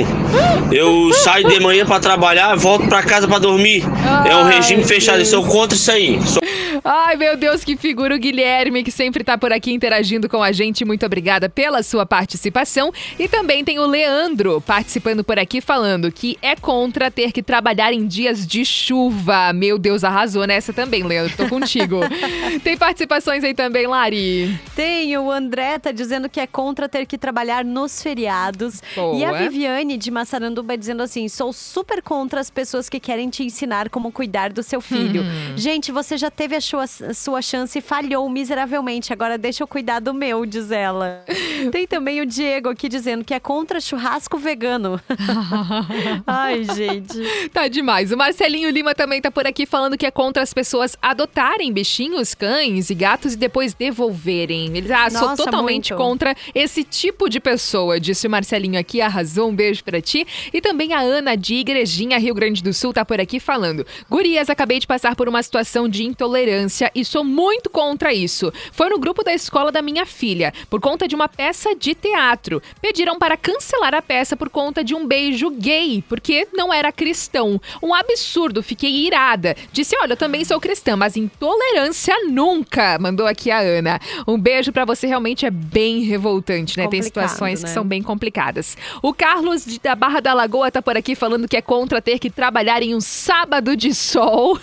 Eu 0.70 1.12
saio 1.14 1.48
de 1.48 1.58
manhã 1.60 1.86
pra 1.86 1.98
trabalhar, 1.98 2.54
volto 2.56 2.86
pra 2.88 3.02
casa 3.02 3.26
pra 3.26 3.38
dormir. 3.38 3.82
É 4.28 4.36
um 4.36 4.44
Ai, 4.44 4.56
regime 4.56 4.84
fechado. 4.84 5.18
Eu 5.20 5.26
sou 5.26 5.44
contra 5.44 5.76
isso 5.76 5.90
aí. 5.90 6.20
Sou- 6.26 6.42
Ai, 6.84 7.16
meu 7.16 7.36
Deus, 7.36 7.64
que 7.64 7.76
figura 7.76 8.14
o 8.14 8.18
Guilherme, 8.18 8.84
que 8.84 8.92
sempre 8.92 9.24
tá 9.24 9.36
por 9.36 9.50
aqui 9.52 9.72
interagindo 9.72 10.28
com 10.28 10.42
a 10.42 10.52
gente. 10.52 10.84
Muito 10.84 11.04
obrigada 11.06 11.48
pela 11.48 11.82
sua 11.82 12.04
participação. 12.06 12.92
E 13.18 13.26
também 13.26 13.64
tem 13.64 13.78
o 13.78 13.86
Leandro 13.86 14.60
participando 14.60 15.24
por 15.24 15.38
aqui, 15.38 15.60
falando 15.60 16.12
que 16.12 16.36
é 16.42 16.54
contra 16.54 17.10
ter 17.10 17.32
que 17.32 17.42
trabalhar 17.42 17.92
em 17.92 18.06
dias 18.06 18.46
de 18.46 18.64
chuva. 18.64 19.52
Meu 19.54 19.78
Deus, 19.78 20.04
arrasou 20.04 20.46
nessa 20.46 20.72
também, 20.72 21.02
Leandro. 21.02 21.32
Tô 21.36 21.48
contigo. 21.48 22.00
tem 22.62 22.76
participações 22.76 23.42
aí 23.42 23.54
também, 23.54 23.86
Lari. 23.86 24.54
Tem, 24.76 25.16
o 25.16 25.30
André 25.30 25.45
tá 25.80 25.92
dizendo 25.92 26.28
que 26.28 26.40
é 26.40 26.46
contra 26.46 26.88
ter 26.88 27.06
que 27.06 27.18
trabalhar 27.18 27.64
nos 27.64 28.02
feriados. 28.02 28.82
Boa. 28.94 29.16
E 29.16 29.24
a 29.24 29.32
Viviane 29.32 29.96
de 29.96 30.10
Massaranduba 30.10 30.76
dizendo 30.76 31.02
assim: 31.02 31.28
sou 31.28 31.52
super 31.52 32.02
contra 32.02 32.40
as 32.40 32.50
pessoas 32.50 32.88
que 32.88 33.00
querem 33.00 33.28
te 33.28 33.42
ensinar 33.42 33.88
como 33.90 34.10
cuidar 34.12 34.52
do 34.52 34.62
seu 34.62 34.80
filho. 34.80 35.22
Hum. 35.22 35.56
Gente, 35.56 35.92
você 35.92 36.16
já 36.16 36.30
teve 36.30 36.56
a 36.56 36.60
sua, 36.60 36.84
a 36.84 37.14
sua 37.14 37.42
chance 37.42 37.78
e 37.78 37.82
falhou 37.82 38.28
miseravelmente. 38.28 39.12
Agora 39.12 39.38
deixa 39.38 39.62
eu 39.62 39.68
cuidar 39.68 40.00
do 40.00 40.12
meu, 40.12 40.44
diz 40.46 40.70
ela. 40.70 41.24
Tem 41.70 41.86
também 41.86 42.20
o 42.20 42.26
Diego 42.26 42.68
aqui 42.68 42.88
dizendo 42.88 43.24
que 43.24 43.34
é 43.34 43.40
contra 43.40 43.80
churrasco 43.80 44.38
vegano. 44.38 45.00
Ai, 46.26 46.64
gente. 46.64 47.48
Tá 47.52 47.68
demais. 47.68 48.12
O 48.12 48.16
Marcelinho 48.16 48.70
Lima 48.70 48.94
também 48.94 49.20
tá 49.20 49.30
por 49.30 49.46
aqui 49.46 49.66
falando 49.66 49.96
que 49.96 50.06
é 50.06 50.10
contra 50.10 50.42
as 50.42 50.52
pessoas 50.52 50.96
adotarem 51.00 51.72
bichinhos, 51.72 52.34
cães 52.34 52.90
e 52.90 52.94
gatos 52.94 53.34
e 53.34 53.36
depois 53.36 53.74
devolverem. 53.74 54.76
Ele 54.76 54.92
ah, 54.92 55.10
sou 55.10 55.35
Nossa, 55.36 55.50
totalmente 55.50 55.92
muito. 55.92 56.02
contra 56.02 56.36
esse 56.54 56.82
tipo 56.82 57.28
de 57.28 57.40
pessoa, 57.40 58.00
disse 58.00 58.26
o 58.26 58.30
Marcelinho 58.30 58.78
aqui. 58.78 59.00
Arrasou, 59.00 59.48
um 59.48 59.54
beijo 59.54 59.84
pra 59.84 60.00
ti. 60.00 60.26
E 60.52 60.60
também 60.60 60.92
a 60.92 61.00
Ana 61.00 61.36
de 61.36 61.54
Igrejinha, 61.54 62.18
Rio 62.18 62.34
Grande 62.34 62.62
do 62.62 62.72
Sul, 62.72 62.92
tá 62.92 63.04
por 63.04 63.20
aqui 63.20 63.38
falando. 63.38 63.86
Gurias, 64.10 64.48
acabei 64.48 64.78
de 64.78 64.86
passar 64.86 65.14
por 65.14 65.28
uma 65.28 65.42
situação 65.42 65.88
de 65.88 66.04
intolerância 66.04 66.90
e 66.94 67.04
sou 67.04 67.24
muito 67.24 67.68
contra 67.68 68.12
isso. 68.12 68.52
Foi 68.72 68.88
no 68.88 68.98
grupo 68.98 69.22
da 69.22 69.34
escola 69.34 69.70
da 69.70 69.82
minha 69.82 70.06
filha, 70.06 70.52
por 70.70 70.80
conta 70.80 71.06
de 71.06 71.14
uma 71.14 71.28
peça 71.28 71.74
de 71.74 71.94
teatro. 71.94 72.62
Pediram 72.80 73.18
para 73.18 73.36
cancelar 73.36 73.94
a 73.94 74.02
peça 74.02 74.36
por 74.36 74.48
conta 74.48 74.82
de 74.82 74.94
um 74.94 75.06
beijo 75.06 75.50
gay, 75.50 76.02
porque 76.08 76.48
não 76.52 76.72
era 76.72 76.92
cristão. 76.92 77.60
Um 77.82 77.92
absurdo, 77.94 78.62
fiquei 78.62 79.06
irada. 79.06 79.56
Disse: 79.72 79.96
Olha, 80.00 80.12
eu 80.12 80.16
também 80.16 80.44
sou 80.44 80.60
cristã, 80.60 80.96
mas 80.96 81.16
intolerância 81.16 82.14
nunca. 82.28 82.98
Mandou 82.98 83.26
aqui 83.26 83.50
a 83.50 83.58
Ana. 83.58 84.00
Um 84.26 84.38
beijo 84.38 84.72
pra 84.72 84.84
você, 84.84 85.06
realmente 85.06 85.25
é 85.34 85.50
bem 85.50 86.02
revoltante, 86.02 86.76
né? 86.78 86.86
Tem 86.86 87.00
Complicado, 87.00 87.28
situações 87.28 87.60
que 87.60 87.66
né? 87.66 87.72
são 87.72 87.84
bem 87.84 88.02
complicadas. 88.02 88.76
O 89.02 89.12
Carlos 89.12 89.64
de- 89.64 89.80
da 89.80 89.94
Barra 89.94 90.20
da 90.20 90.32
Lagoa 90.34 90.70
tá 90.70 90.80
por 90.80 90.96
aqui 90.96 91.14
falando 91.14 91.48
que 91.48 91.56
é 91.56 91.62
contra 91.62 92.00
ter 92.00 92.18
que 92.18 92.30
trabalhar 92.30 92.82
em 92.82 92.94
um 92.94 93.00
sábado 93.00 93.76
de 93.76 93.92
sol. 93.94 94.58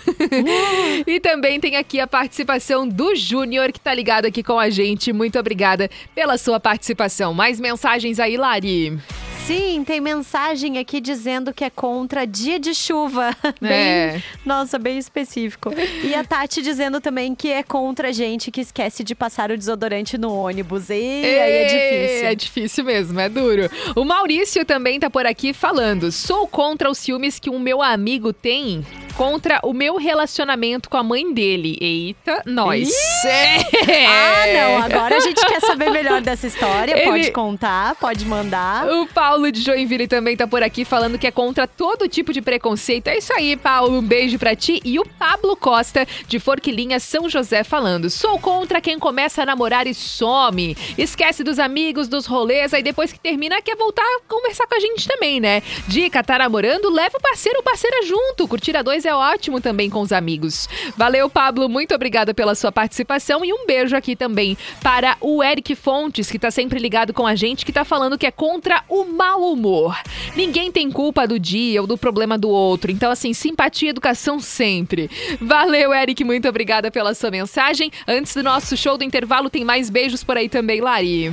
e 1.06 1.20
também 1.20 1.60
tem 1.60 1.76
aqui 1.76 2.00
a 2.00 2.06
participação 2.06 2.88
do 2.88 3.14
Júnior, 3.14 3.72
que 3.72 3.80
tá 3.80 3.92
ligado 3.92 4.26
aqui 4.26 4.42
com 4.42 4.58
a 4.58 4.70
gente. 4.70 5.12
Muito 5.12 5.38
obrigada 5.38 5.90
pela 6.14 6.38
sua 6.38 6.58
participação. 6.58 7.34
Mais 7.34 7.60
mensagens 7.60 8.18
aí, 8.18 8.36
Lari. 8.36 8.98
Sim, 9.46 9.84
tem 9.84 10.00
mensagem 10.00 10.78
aqui 10.78 11.02
dizendo 11.02 11.52
que 11.52 11.64
é 11.64 11.68
contra 11.68 12.26
dia 12.26 12.58
de 12.58 12.74
chuva. 12.74 13.36
Bem, 13.60 13.70
É. 13.70 14.22
Nossa, 14.42 14.78
bem 14.78 14.96
específico. 14.96 15.70
E 16.02 16.14
a 16.14 16.24
Tati 16.24 16.62
dizendo 16.62 16.98
também 16.98 17.34
que 17.34 17.50
é 17.50 17.62
contra 17.62 18.10
gente 18.10 18.50
que 18.50 18.62
esquece 18.62 19.04
de 19.04 19.14
passar 19.14 19.50
o 19.50 19.58
desodorante 19.58 20.16
no 20.16 20.32
ônibus. 20.34 20.88
E 20.88 20.94
aí 20.94 21.24
é 21.24 21.64
difícil. 21.64 22.26
É 22.26 22.34
difícil 22.34 22.84
mesmo, 22.84 23.20
é 23.20 23.28
duro. 23.28 23.70
O 23.94 24.02
Maurício 24.02 24.64
também 24.64 24.98
tá 24.98 25.10
por 25.10 25.26
aqui 25.26 25.52
falando. 25.52 26.10
Sou 26.10 26.46
contra 26.48 26.90
os 26.90 26.96
ciúmes 26.96 27.38
que 27.38 27.50
o 27.50 27.58
meu 27.58 27.82
amigo 27.82 28.32
tem 28.32 28.82
contra 29.16 29.60
o 29.62 29.72
meu 29.72 29.96
relacionamento 29.96 30.88
com 30.90 30.96
a 30.96 31.02
mãe 31.02 31.32
dele. 31.32 31.76
Eita, 31.80 32.42
nós. 32.46 32.90
É. 33.24 34.06
Ah, 34.06 34.44
não. 34.52 34.82
Agora 34.82 35.16
a 35.16 35.20
gente 35.20 35.44
quer 35.46 35.60
saber 35.60 35.90
melhor 35.90 36.20
dessa 36.20 36.46
história. 36.46 36.92
Ele- 36.92 37.04
Pode 37.04 37.30
contar, 37.30 37.94
pode 37.96 38.24
mandar. 38.26 38.86
O 38.88 39.06
Paulo 39.06 39.50
de 39.52 39.60
Joinville 39.62 40.08
também 40.08 40.36
tá 40.36 40.46
por 40.46 40.62
aqui 40.62 40.84
falando 40.84 41.18
que 41.18 41.26
é 41.26 41.30
contra 41.30 41.66
todo 41.66 42.08
tipo 42.08 42.32
de 42.32 42.42
preconceito. 42.42 43.08
É 43.08 43.18
isso 43.18 43.32
aí, 43.34 43.56
Paulo. 43.56 43.98
Um 43.98 44.02
beijo 44.02 44.38
pra 44.38 44.54
ti. 44.56 44.80
E 44.84 44.98
o 44.98 45.04
Pablo 45.06 45.56
Costa, 45.56 46.06
de 46.26 46.38
Forquilinha, 46.38 46.98
São 47.00 47.28
José, 47.28 47.62
falando: 47.64 48.10
sou 48.10 48.38
contra 48.38 48.80
quem 48.80 48.98
começa 48.98 49.42
a 49.42 49.46
namorar 49.46 49.86
e 49.86 49.94
some. 49.94 50.76
Esquece 50.98 51.44
dos 51.44 51.58
amigos, 51.58 52.08
dos 52.08 52.26
rolês, 52.26 52.74
aí 52.74 52.82
depois 52.82 53.12
que 53.12 53.20
termina 53.20 53.60
quer 53.62 53.76
voltar 53.76 54.02
a 54.02 54.20
conversar 54.28 54.66
com 54.66 54.74
a 54.76 54.80
gente 54.80 55.06
também, 55.06 55.40
né? 55.40 55.62
Dica: 55.86 56.22
tá 56.22 56.38
namorando? 56.38 56.90
Leva 56.90 57.16
o 57.16 57.20
parceiro 57.22 57.58
ou 57.58 57.62
parceira 57.62 58.04
junto. 58.06 58.48
Curtir 58.48 58.76
a 58.76 58.82
dois 58.82 59.03
é 59.06 59.14
ótimo 59.14 59.60
também 59.60 59.90
com 59.90 60.00
os 60.00 60.12
amigos. 60.12 60.68
Valeu, 60.96 61.28
Pablo. 61.28 61.68
Muito 61.68 61.94
obrigada 61.94 62.34
pela 62.34 62.54
sua 62.54 62.72
participação. 62.72 63.44
E 63.44 63.52
um 63.52 63.66
beijo 63.66 63.96
aqui 63.96 64.16
também 64.16 64.56
para 64.82 65.16
o 65.20 65.42
Eric 65.42 65.74
Fontes, 65.74 66.30
que 66.30 66.38
tá 66.38 66.50
sempre 66.50 66.78
ligado 66.78 67.12
com 67.12 67.26
a 67.26 67.34
gente, 67.34 67.64
que 67.64 67.72
tá 67.72 67.84
falando 67.84 68.18
que 68.18 68.26
é 68.26 68.30
contra 68.30 68.82
o 68.88 69.04
mau 69.04 69.52
humor. 69.52 69.96
Ninguém 70.36 70.70
tem 70.70 70.90
culpa 70.90 71.26
do 71.26 71.38
dia 71.38 71.80
ou 71.80 71.86
do 71.86 71.98
problema 71.98 72.38
do 72.38 72.48
outro. 72.48 72.90
Então, 72.90 73.10
assim, 73.10 73.32
simpatia 73.32 73.88
e 73.88 73.90
educação 73.90 74.40
sempre. 74.40 75.10
Valeu, 75.40 75.92
Eric. 75.92 76.22
Muito 76.24 76.48
obrigada 76.48 76.90
pela 76.90 77.14
sua 77.14 77.30
mensagem. 77.30 77.90
Antes 78.06 78.34
do 78.34 78.42
nosso 78.42 78.76
show 78.76 78.96
do 78.96 79.04
intervalo, 79.04 79.50
tem 79.50 79.64
mais 79.64 79.90
beijos 79.90 80.22
por 80.22 80.36
aí 80.36 80.48
também, 80.48 80.80
Lari. 80.80 81.32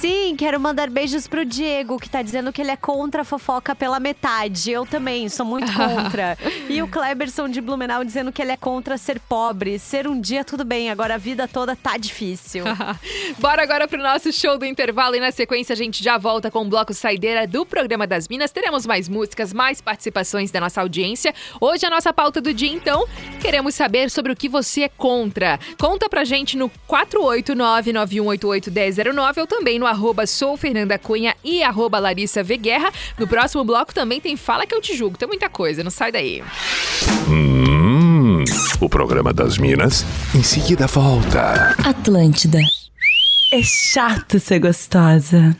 Sim, 0.00 0.34
quero 0.36 0.60
mandar 0.60 0.90
beijos 0.90 1.26
pro 1.26 1.42
Diego, 1.42 1.98
que 1.98 2.10
tá 2.10 2.20
dizendo 2.20 2.52
que 2.52 2.60
ele 2.60 2.70
é 2.70 2.76
contra 2.76 3.22
a 3.22 3.24
fofoca 3.24 3.74
pela 3.74 3.98
metade. 3.98 4.70
Eu 4.70 4.84
também, 4.84 5.26
sou 5.30 5.46
muito 5.46 5.72
contra. 5.76 6.36
e 6.68 6.82
o 6.82 6.88
Kleberson 6.88 7.48
de 7.48 7.62
Blumenau 7.62 8.04
dizendo 8.04 8.30
que 8.30 8.42
ele 8.42 8.52
é 8.52 8.58
contra 8.58 8.98
ser 8.98 9.18
pobre. 9.18 9.78
Ser 9.78 10.06
um 10.06 10.20
dia 10.20 10.44
tudo 10.44 10.66
bem, 10.66 10.90
agora 10.90 11.14
a 11.14 11.18
vida 11.18 11.48
toda 11.48 11.74
tá 11.74 11.96
difícil. 11.96 12.62
Bora 13.40 13.62
agora 13.62 13.88
pro 13.88 13.96
nosso 13.96 14.30
show 14.32 14.58
do 14.58 14.66
intervalo 14.66 15.16
e 15.16 15.20
na 15.20 15.32
sequência 15.32 15.72
a 15.72 15.76
gente 15.76 16.04
já 16.04 16.18
volta 16.18 16.50
com 16.50 16.60
o 16.60 16.68
bloco 16.68 16.92
saideira 16.92 17.46
do 17.46 17.64
programa 17.64 18.06
das 18.06 18.28
Minas. 18.28 18.52
Teremos 18.52 18.84
mais 18.84 19.08
músicas, 19.08 19.54
mais 19.54 19.80
participações 19.80 20.50
da 20.50 20.60
nossa 20.60 20.82
audiência. 20.82 21.34
Hoje 21.58 21.86
a 21.86 21.90
nossa 21.90 22.12
pauta 22.12 22.38
do 22.38 22.52
dia, 22.52 22.70
então, 22.70 23.06
queremos 23.40 23.74
saber 23.74 24.10
sobre 24.10 24.30
o 24.30 24.36
que 24.36 24.48
você 24.48 24.82
é 24.82 24.90
contra. 24.90 25.58
Conta 25.78 26.06
pra 26.06 26.22
gente 26.22 26.54
no 26.54 26.70
489-9188-1009 26.86 29.38
ou 29.38 29.46
também 29.46 29.78
no 29.78 29.85
arroba 29.86 30.26
sou 30.26 30.56
Fernanda 30.56 30.98
Cunha 30.98 31.34
e 31.44 31.62
arroba 31.62 31.98
Larissa 31.98 32.42
V 32.42 32.56
Guerra. 32.56 32.92
No 33.18 33.26
próximo 33.26 33.64
bloco 33.64 33.94
também 33.94 34.20
tem 34.20 34.36
Fala 34.36 34.66
Que 34.66 34.74
Eu 34.74 34.80
Te 34.80 34.96
Julgo. 34.96 35.16
Tem 35.18 35.28
muita 35.28 35.48
coisa, 35.48 35.82
não 35.84 35.90
sai 35.90 36.12
daí. 36.12 36.42
Hum, 37.28 38.44
o 38.80 38.88
programa 38.88 39.32
das 39.32 39.58
Minas 39.58 40.04
em 40.34 40.42
seguida 40.42 40.86
volta. 40.86 41.74
Atlântida. 41.84 42.58
É 43.52 43.62
chato 43.62 44.40
ser 44.40 44.58
gostosa. 44.58 45.56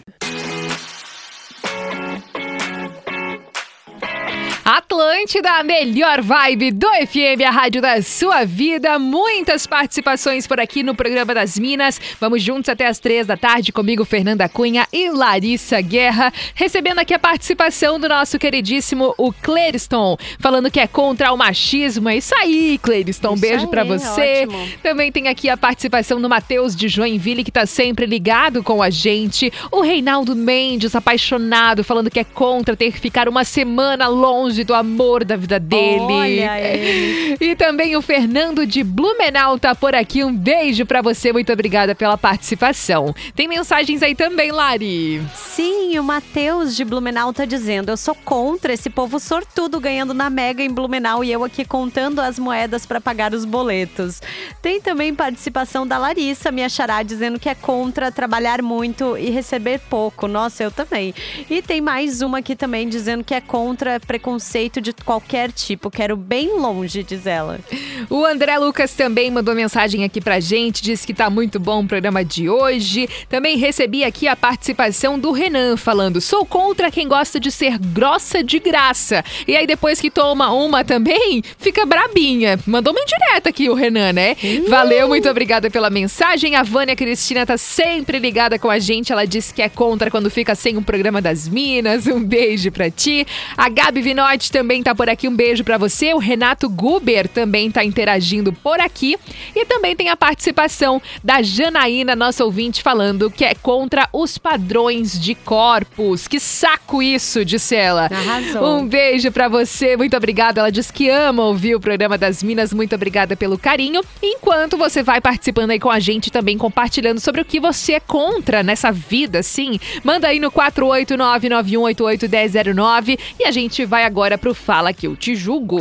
Atlântida, 4.67 5.61
a 5.61 5.63
melhor 5.63 6.21
vibe 6.21 6.73
do 6.73 6.89
FM, 6.89 7.41
a 7.47 7.53
rádio 7.53 7.81
da 7.81 8.03
sua 8.03 8.45
vida. 8.45 8.99
Muitas 8.99 9.65
participações 9.65 10.45
por 10.45 10.59
aqui 10.59 10.83
no 10.83 10.93
programa 10.93 11.33
das 11.33 11.57
Minas. 11.57 12.01
Vamos 12.21 12.43
juntos 12.43 12.69
até 12.69 12.89
as 12.89 12.99
três 12.99 13.29
da 13.29 13.37
tarde 13.37 13.71
comigo, 13.71 14.05
Fernanda 14.05 14.49
Cunha 14.49 14.85
e 14.93 15.09
Larissa 15.09 15.81
Guerra. 15.81 16.33
Recebendo 16.53 16.99
aqui 16.99 17.15
a 17.15 17.19
participação 17.21 18.01
do 18.01 18.09
nosso 18.09 18.41
queridíssimo, 18.41 19.15
o 19.17 19.33
Cleriston, 19.33 20.17
falando 20.41 20.69
que 20.69 20.81
é 20.81 20.89
contra 20.89 21.33
o 21.33 21.37
machismo. 21.37 22.09
É 22.09 22.17
isso 22.17 22.35
aí, 22.35 22.77
Cleriston. 22.83 23.35
Isso 23.35 23.41
Beijo 23.41 23.69
pra 23.69 23.85
você. 23.85 24.49
ótimo. 24.49 24.69
Também 24.83 25.13
tem 25.13 25.29
aqui 25.29 25.49
a 25.49 25.57
participação 25.57 26.21
do 26.21 26.29
Matheus 26.29 26.75
de 26.75 26.89
Joinville, 26.89 27.45
que 27.45 27.53
tá 27.53 27.67
sempre 27.67 28.05
ligado 28.05 28.65
com 28.65 28.83
a 28.83 28.91
gente. 28.91 29.53
O 29.71 29.81
Reinaldo 29.81 30.35
Mendes, 30.35 30.97
apaixonado, 30.97 31.85
falando 31.85 32.11
que 32.11 32.19
é 32.19 32.25
contra 32.25 32.75
ter 32.75 32.91
que 32.91 32.99
ficar 32.99 33.29
uma 33.29 33.45
semana 33.45 34.09
longe 34.09 34.56
do 34.65 34.75
amor 34.75 35.25
da 35.25 35.37
vida 35.37 35.59
dele. 35.59 36.01
Olha 36.01 36.61
ele. 36.61 37.37
E 37.47 37.55
também 37.55 37.97
o 37.97 38.03
Fernando 38.03 38.67
de 38.67 38.83
Blumenau 38.83 39.59
tá 39.59 39.75
por 39.75 39.95
aqui. 39.95 40.25
Um 40.25 40.35
beijo 40.35 40.87
pra 40.87 41.03
você, 41.03 41.33
muito 41.33 41.53
obrigada 41.53 41.95
pela 41.95 42.17
participação. 42.17 43.15
Tem 43.35 43.47
mensagens 43.47 44.03
aí 44.03 44.15
também, 44.15 44.51
Lari. 44.51 45.23
Sim, 45.35 45.99
o 45.99 46.03
Matheus 46.03 46.75
de 46.75 46.85
Blumenau 46.85 47.33
tá 47.33 47.45
dizendo: 47.45 47.91
eu 47.91 47.97
sou 47.97 48.15
contra 48.15 48.73
esse 48.73 48.89
povo 48.89 49.21
sortudo 49.21 49.79
ganhando 49.79 50.15
na 50.15 50.31
Mega 50.31 50.63
em 50.63 50.71
Blumenau 50.71 51.23
e 51.23 51.31
eu 51.31 51.45
aqui 51.45 51.65
contando 51.65 52.21
as 52.21 52.39
moedas 52.39 52.87
para 52.87 53.01
pagar 53.01 53.35
os 53.35 53.45
boletos. 53.45 54.23
Tem 54.63 54.81
também 54.81 55.15
participação 55.15 55.87
da 55.87 55.99
Larissa, 55.99 56.51
minha 56.51 56.69
xará, 56.69 57.03
dizendo 57.03 57.39
que 57.39 57.49
é 57.49 57.55
contra 57.55 58.11
trabalhar 58.11 58.63
muito 58.63 59.17
e 59.19 59.31
receber 59.31 59.81
pouco. 59.91 60.27
Nossa, 60.27 60.63
eu 60.63 60.71
também. 60.71 61.15
E 61.51 61.61
tem 61.61 61.81
mais 61.81 62.23
uma 62.23 62.39
aqui 62.39 62.57
também 62.57 62.89
dizendo 62.89 63.23
que 63.23 63.35
é 63.35 63.41
contra 63.41 64.01
preconceito 64.01 64.46
de 64.81 64.93
qualquer 65.05 65.53
tipo. 65.53 65.91
Quero 65.91 66.17
bem 66.17 66.59
longe, 66.59 67.03
diz 67.03 67.27
ela. 67.27 67.61
O 68.09 68.25
André 68.25 68.57
Lucas 68.59 68.93
também 68.95 69.31
mandou 69.31 69.55
mensagem 69.55 70.03
aqui 70.03 70.21
pra 70.21 70.41
gente, 70.41 70.83
disse 70.83 71.07
que 71.07 71.13
tá 71.13 71.29
muito 71.29 71.61
bom 71.61 71.83
o 71.83 71.87
programa 71.87 72.25
de 72.25 72.49
hoje. 72.49 73.09
Também 73.29 73.59
recebi 73.59 74.05
aqui 74.05 74.27
a 74.27 74.37
participação 74.37 75.19
do 75.19 75.33
Renan 75.33 75.77
falando: 75.77 76.21
"Sou 76.21 76.47
contra 76.47 76.91
quem 76.91 77.07
gosta 77.07 77.39
de 77.39 77.51
ser 77.51 77.79
grossa 77.79 78.43
de 78.43 78.59
graça". 78.59 79.23
E 79.47 79.55
aí 79.55 79.67
depois 79.67 80.01
que 80.01 80.11
toma 80.11 80.53
uma 80.53 80.85
também, 80.85 81.43
fica 81.59 81.85
brabinha. 81.85 82.59
Mandou 82.67 82.95
uma 82.95 83.03
indireta 83.03 83.51
aqui 83.51 83.69
o 83.69 83.75
Renan, 83.75 84.13
né? 84.13 84.37
Valeu, 84.69 85.09
muito 85.09 85.29
obrigada 85.29 85.71
pela 85.71 85.91
mensagem. 85.91 86.55
A 86.57 86.63
Vânia 86.63 86.97
Cristina 86.97 87.45
tá 87.45 87.59
sempre 87.59 88.19
ligada 88.19 88.59
com 88.59 88.71
a 88.71 88.79
gente. 88.79 89.13
Ela 89.13 89.27
disse 89.27 89.53
que 89.53 89.61
é 89.61 89.69
contra 89.69 90.11
quando 90.11 90.31
fica 90.31 90.55
sem 90.55 90.77
um 90.77 90.83
programa 90.83 91.21
das 91.21 91.49
Minas. 91.49 92.07
Um 92.07 92.23
beijo 92.23 92.71
pra 92.71 92.91
ti. 92.91 93.27
A 93.57 93.69
Gabi 93.69 94.07
Também 94.51 94.83
tá 94.83 94.95
por 94.95 95.09
aqui. 95.09 95.29
Um 95.29 95.35
beijo 95.35 95.65
pra 95.65 95.79
você. 95.79 96.13
O 96.15 96.19
Renato 96.19 96.69
Guber 96.69 97.29
também 97.29 97.71
tá 97.71 97.85
interagindo 97.85 98.53
por 98.53 98.81
aqui. 98.81 99.17
E 99.55 99.65
também 99.65 99.97
tem 99.97 100.09
a 100.09 100.17
participação 100.17 101.01
da 101.23 101.43
Janaína, 101.43 102.17
nossa 102.17 102.45
ouvinte, 102.45 102.83
falando 102.83 103.31
que 103.31 103.45
é 103.45 103.55
contra 103.55 104.09
os 104.13 104.37
padrões 104.37 105.19
de 105.19 105.35
corpos. 105.35 106.29
Que 106.29 106.39
saco 106.41 107.03
isso, 107.03 107.45
disse 107.45 107.75
ela. 107.75 108.07
Arrasou. 108.07 108.79
Um 108.79 108.87
beijo 108.87 109.31
pra 109.33 109.49
você, 109.49 109.97
muito 109.97 110.17
obrigada. 110.17 110.61
Ela 110.61 110.71
diz 110.71 110.91
que 110.91 111.09
ama 111.09 111.45
ouvir 111.45 111.75
o 111.75 111.81
programa 111.81 112.19
das 112.19 112.43
Minas. 112.43 112.73
Muito 112.73 112.95
obrigada 112.95 113.37
pelo 113.37 113.57
carinho. 113.57 114.03
Enquanto 114.23 114.77
você 114.77 115.03
vai 115.03 115.21
participando 115.21 115.71
aí 115.71 115.79
com 115.79 115.91
a 115.91 116.01
gente 116.01 116.31
também, 116.31 116.59
compartilhando 116.59 117.21
sobre 117.21 117.41
o 117.41 117.45
que 117.45 117.61
você 117.61 117.95
é 117.95 118.01
contra 118.01 118.63
nessa 118.63 118.91
vida, 118.91 119.43
sim. 119.43 119.79
Manda 120.03 120.29
aí 120.29 120.41
no 120.41 120.51
489-9188-1009 120.51 123.19
e 123.39 123.45
a 123.45 123.51
gente 123.51 123.85
vai 123.85 124.05
agora 124.05 124.26
pro 124.37 124.53
Fala 124.53 124.93
Que 124.93 125.07
Eu 125.07 125.15
Te 125.15 125.37
Julgo. 125.37 125.79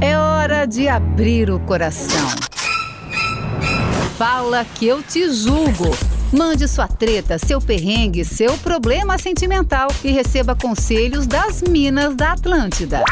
É 0.00 0.16
hora 0.16 0.66
de 0.66 0.88
abrir 0.88 1.50
o 1.50 1.58
coração. 1.58 2.28
Fala 4.16 4.64
que 4.64 4.86
eu 4.86 5.02
te 5.02 5.28
julgo. 5.32 5.90
Mande 6.32 6.68
sua 6.68 6.86
treta, 6.86 7.38
seu 7.38 7.60
perrengue, 7.60 8.24
seu 8.24 8.56
problema 8.58 9.18
sentimental 9.18 9.88
e 10.04 10.12
receba 10.12 10.54
conselhos 10.54 11.26
das 11.26 11.62
Minas 11.62 12.14
da 12.14 12.32
Atlântida. 12.32 13.02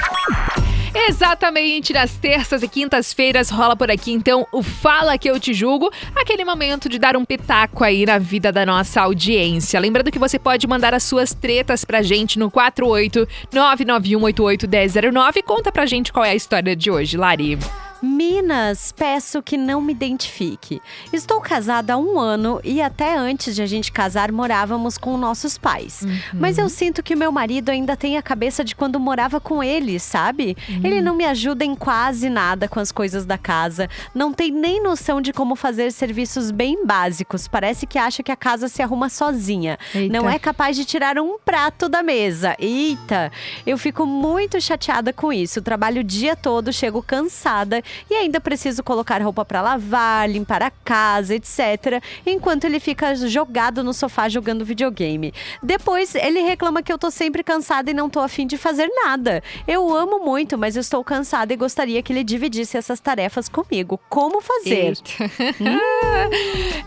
Exatamente, 0.94 1.92
nas 1.92 2.12
terças 2.12 2.62
e 2.62 2.68
quintas-feiras 2.68 3.51
rola 3.51 3.77
por 3.77 3.90
aqui 3.90 4.12
então 4.12 4.46
o 4.53 4.62
Fala 4.62 5.18
Que 5.18 5.29
Eu 5.31 5.38
Te 5.38 5.53
Julgo, 5.53 5.92
aquele 6.14 6.44
momento 6.44 6.88
de 6.88 6.98
dar 6.98 7.14
um 7.16 7.24
pitaco 7.24 7.85
aí 7.85 8.07
na 8.07 8.18
vida 8.18 8.53
da 8.53 8.66
nossa 8.66 9.03
audiência. 9.03 9.81
Lembrando 9.81 10.11
que 10.11 10.18
você 10.18 10.38
pode 10.38 10.66
mandar 10.66 10.94
as 10.94 11.03
suas 11.03 11.35
tretas 11.35 11.85
pra 11.85 12.01
gente 12.03 12.38
no 12.38 12.51
48991881009 12.51 15.37
e 15.37 15.42
conta 15.42 15.70
pra 15.72 15.87
gente 15.87 16.12
qual 16.12 16.24
é 16.24 16.31
a 16.31 16.35
história 16.35 16.74
de 16.74 16.90
hoje, 16.90 17.16
Lari. 17.16 17.59
Minas, 18.01 18.93
peço 18.93 19.43
que 19.43 19.57
não 19.57 19.81
me 19.81 19.93
identifique. 19.93 20.81
Estou 21.13 21.41
casada 21.41 21.95
há 21.95 21.97
um 21.97 22.19
ano 22.19 22.61
e 22.63 22.81
até 22.81 23.17
antes 23.17 23.55
de 23.55 23.63
a 23.63 23.67
gente 23.67 23.91
casar 23.91 24.31
morávamos 24.31 24.97
com 24.97 25.17
nossos 25.17 25.59
pais. 25.59 26.07
Mas 26.33 26.59
eu 26.59 26.69
sinto 26.69 27.03
que 27.03 27.17
meu 27.17 27.33
marido 27.33 27.71
ainda 27.71 27.97
tem 27.97 28.17
a 28.17 28.23
cabeça 28.23 28.63
de 28.63 28.77
quando 28.77 29.01
morava 29.01 29.41
com 29.41 29.63
ele, 29.63 29.99
sabe? 29.99 30.57
Ele 30.83 31.01
não 31.01 31.17
me 31.17 31.25
ajuda 31.25 31.65
em 31.65 31.75
quase 31.75 32.31
nada 32.31 32.69
com 32.69 32.79
as 32.79 32.93
coisas 32.93 33.25
da 33.25 33.37
casa, 33.37 33.89
não 34.15 34.33
tem 34.33 34.51
nem 34.53 34.83
noção 34.83 35.21
de 35.21 35.33
como 35.33 35.57
fazer 35.57 35.91
serviços 35.91 36.51
bem 36.51 36.87
básicos. 36.87 37.49
Parece 37.49 37.87
que 37.87 37.99
acha 37.99 38.23
que 38.23 38.33
a 38.33 38.37
casa 38.37 38.69
se 38.69 38.83
arruma 38.83 39.09
sozinha. 39.09 39.79
Eita. 39.95 40.13
Não 40.13 40.29
é 40.29 40.39
capaz 40.39 40.77
de 40.77 40.85
tirar 40.85 41.19
um 41.19 41.39
prato 41.45 41.89
da 41.89 42.03
mesa. 42.03 42.55
Eita! 42.59 43.33
Eu 43.67 43.77
fico 43.77 44.07
muito 44.07 44.61
chateada 44.61 45.13
com 45.13 45.33
isso. 45.33 45.61
Trabalho 45.61 46.01
o 46.01 46.05
dia 46.05 46.37
todo, 46.37 46.73
chego 46.73 47.03
cansada 47.03 47.83
e 48.11 48.14
ainda 48.14 48.40
preciso 48.40 48.83
colocar 48.83 49.20
roupa 49.22 49.44
pra 49.44 49.61
lavar, 49.62 50.29
limpar 50.29 50.62
a 50.62 50.70
casa, 50.70 51.35
etc. 51.35 52.03
Enquanto 52.27 52.64
ele 52.64 52.81
fica 52.81 53.14
jogado 53.14 53.83
no 53.85 53.92
sofá 53.92 54.29
jogando 54.29 54.64
videogame. 54.64 55.33
Depois 55.62 56.14
ele 56.14 56.40
reclama 56.40 56.83
que 56.83 56.92
eu 56.92 56.98
tô 56.98 57.11
sempre 57.11 57.42
cansada 57.42 57.90
e 57.90 57.94
não 57.94 58.09
tô 58.11 58.20
afim 58.20 58.46
de 58.46 58.57
fazer 58.57 58.88
nada. 59.05 59.42
Eu 59.66 59.94
amo 59.94 60.18
muito, 60.24 60.57
mas 60.59 60.77
eu 60.77 60.81
estou 60.81 61.03
cansada 61.05 61.53
e 61.53 61.57
gostaria 61.57 62.03
que 62.03 62.12
ele 62.12 62.24
dividisse 62.24 62.77
essas 62.77 63.01
tarefas 63.01 63.48
comigo. 63.48 64.01
Como 64.09 64.40
fazer? 64.40 64.94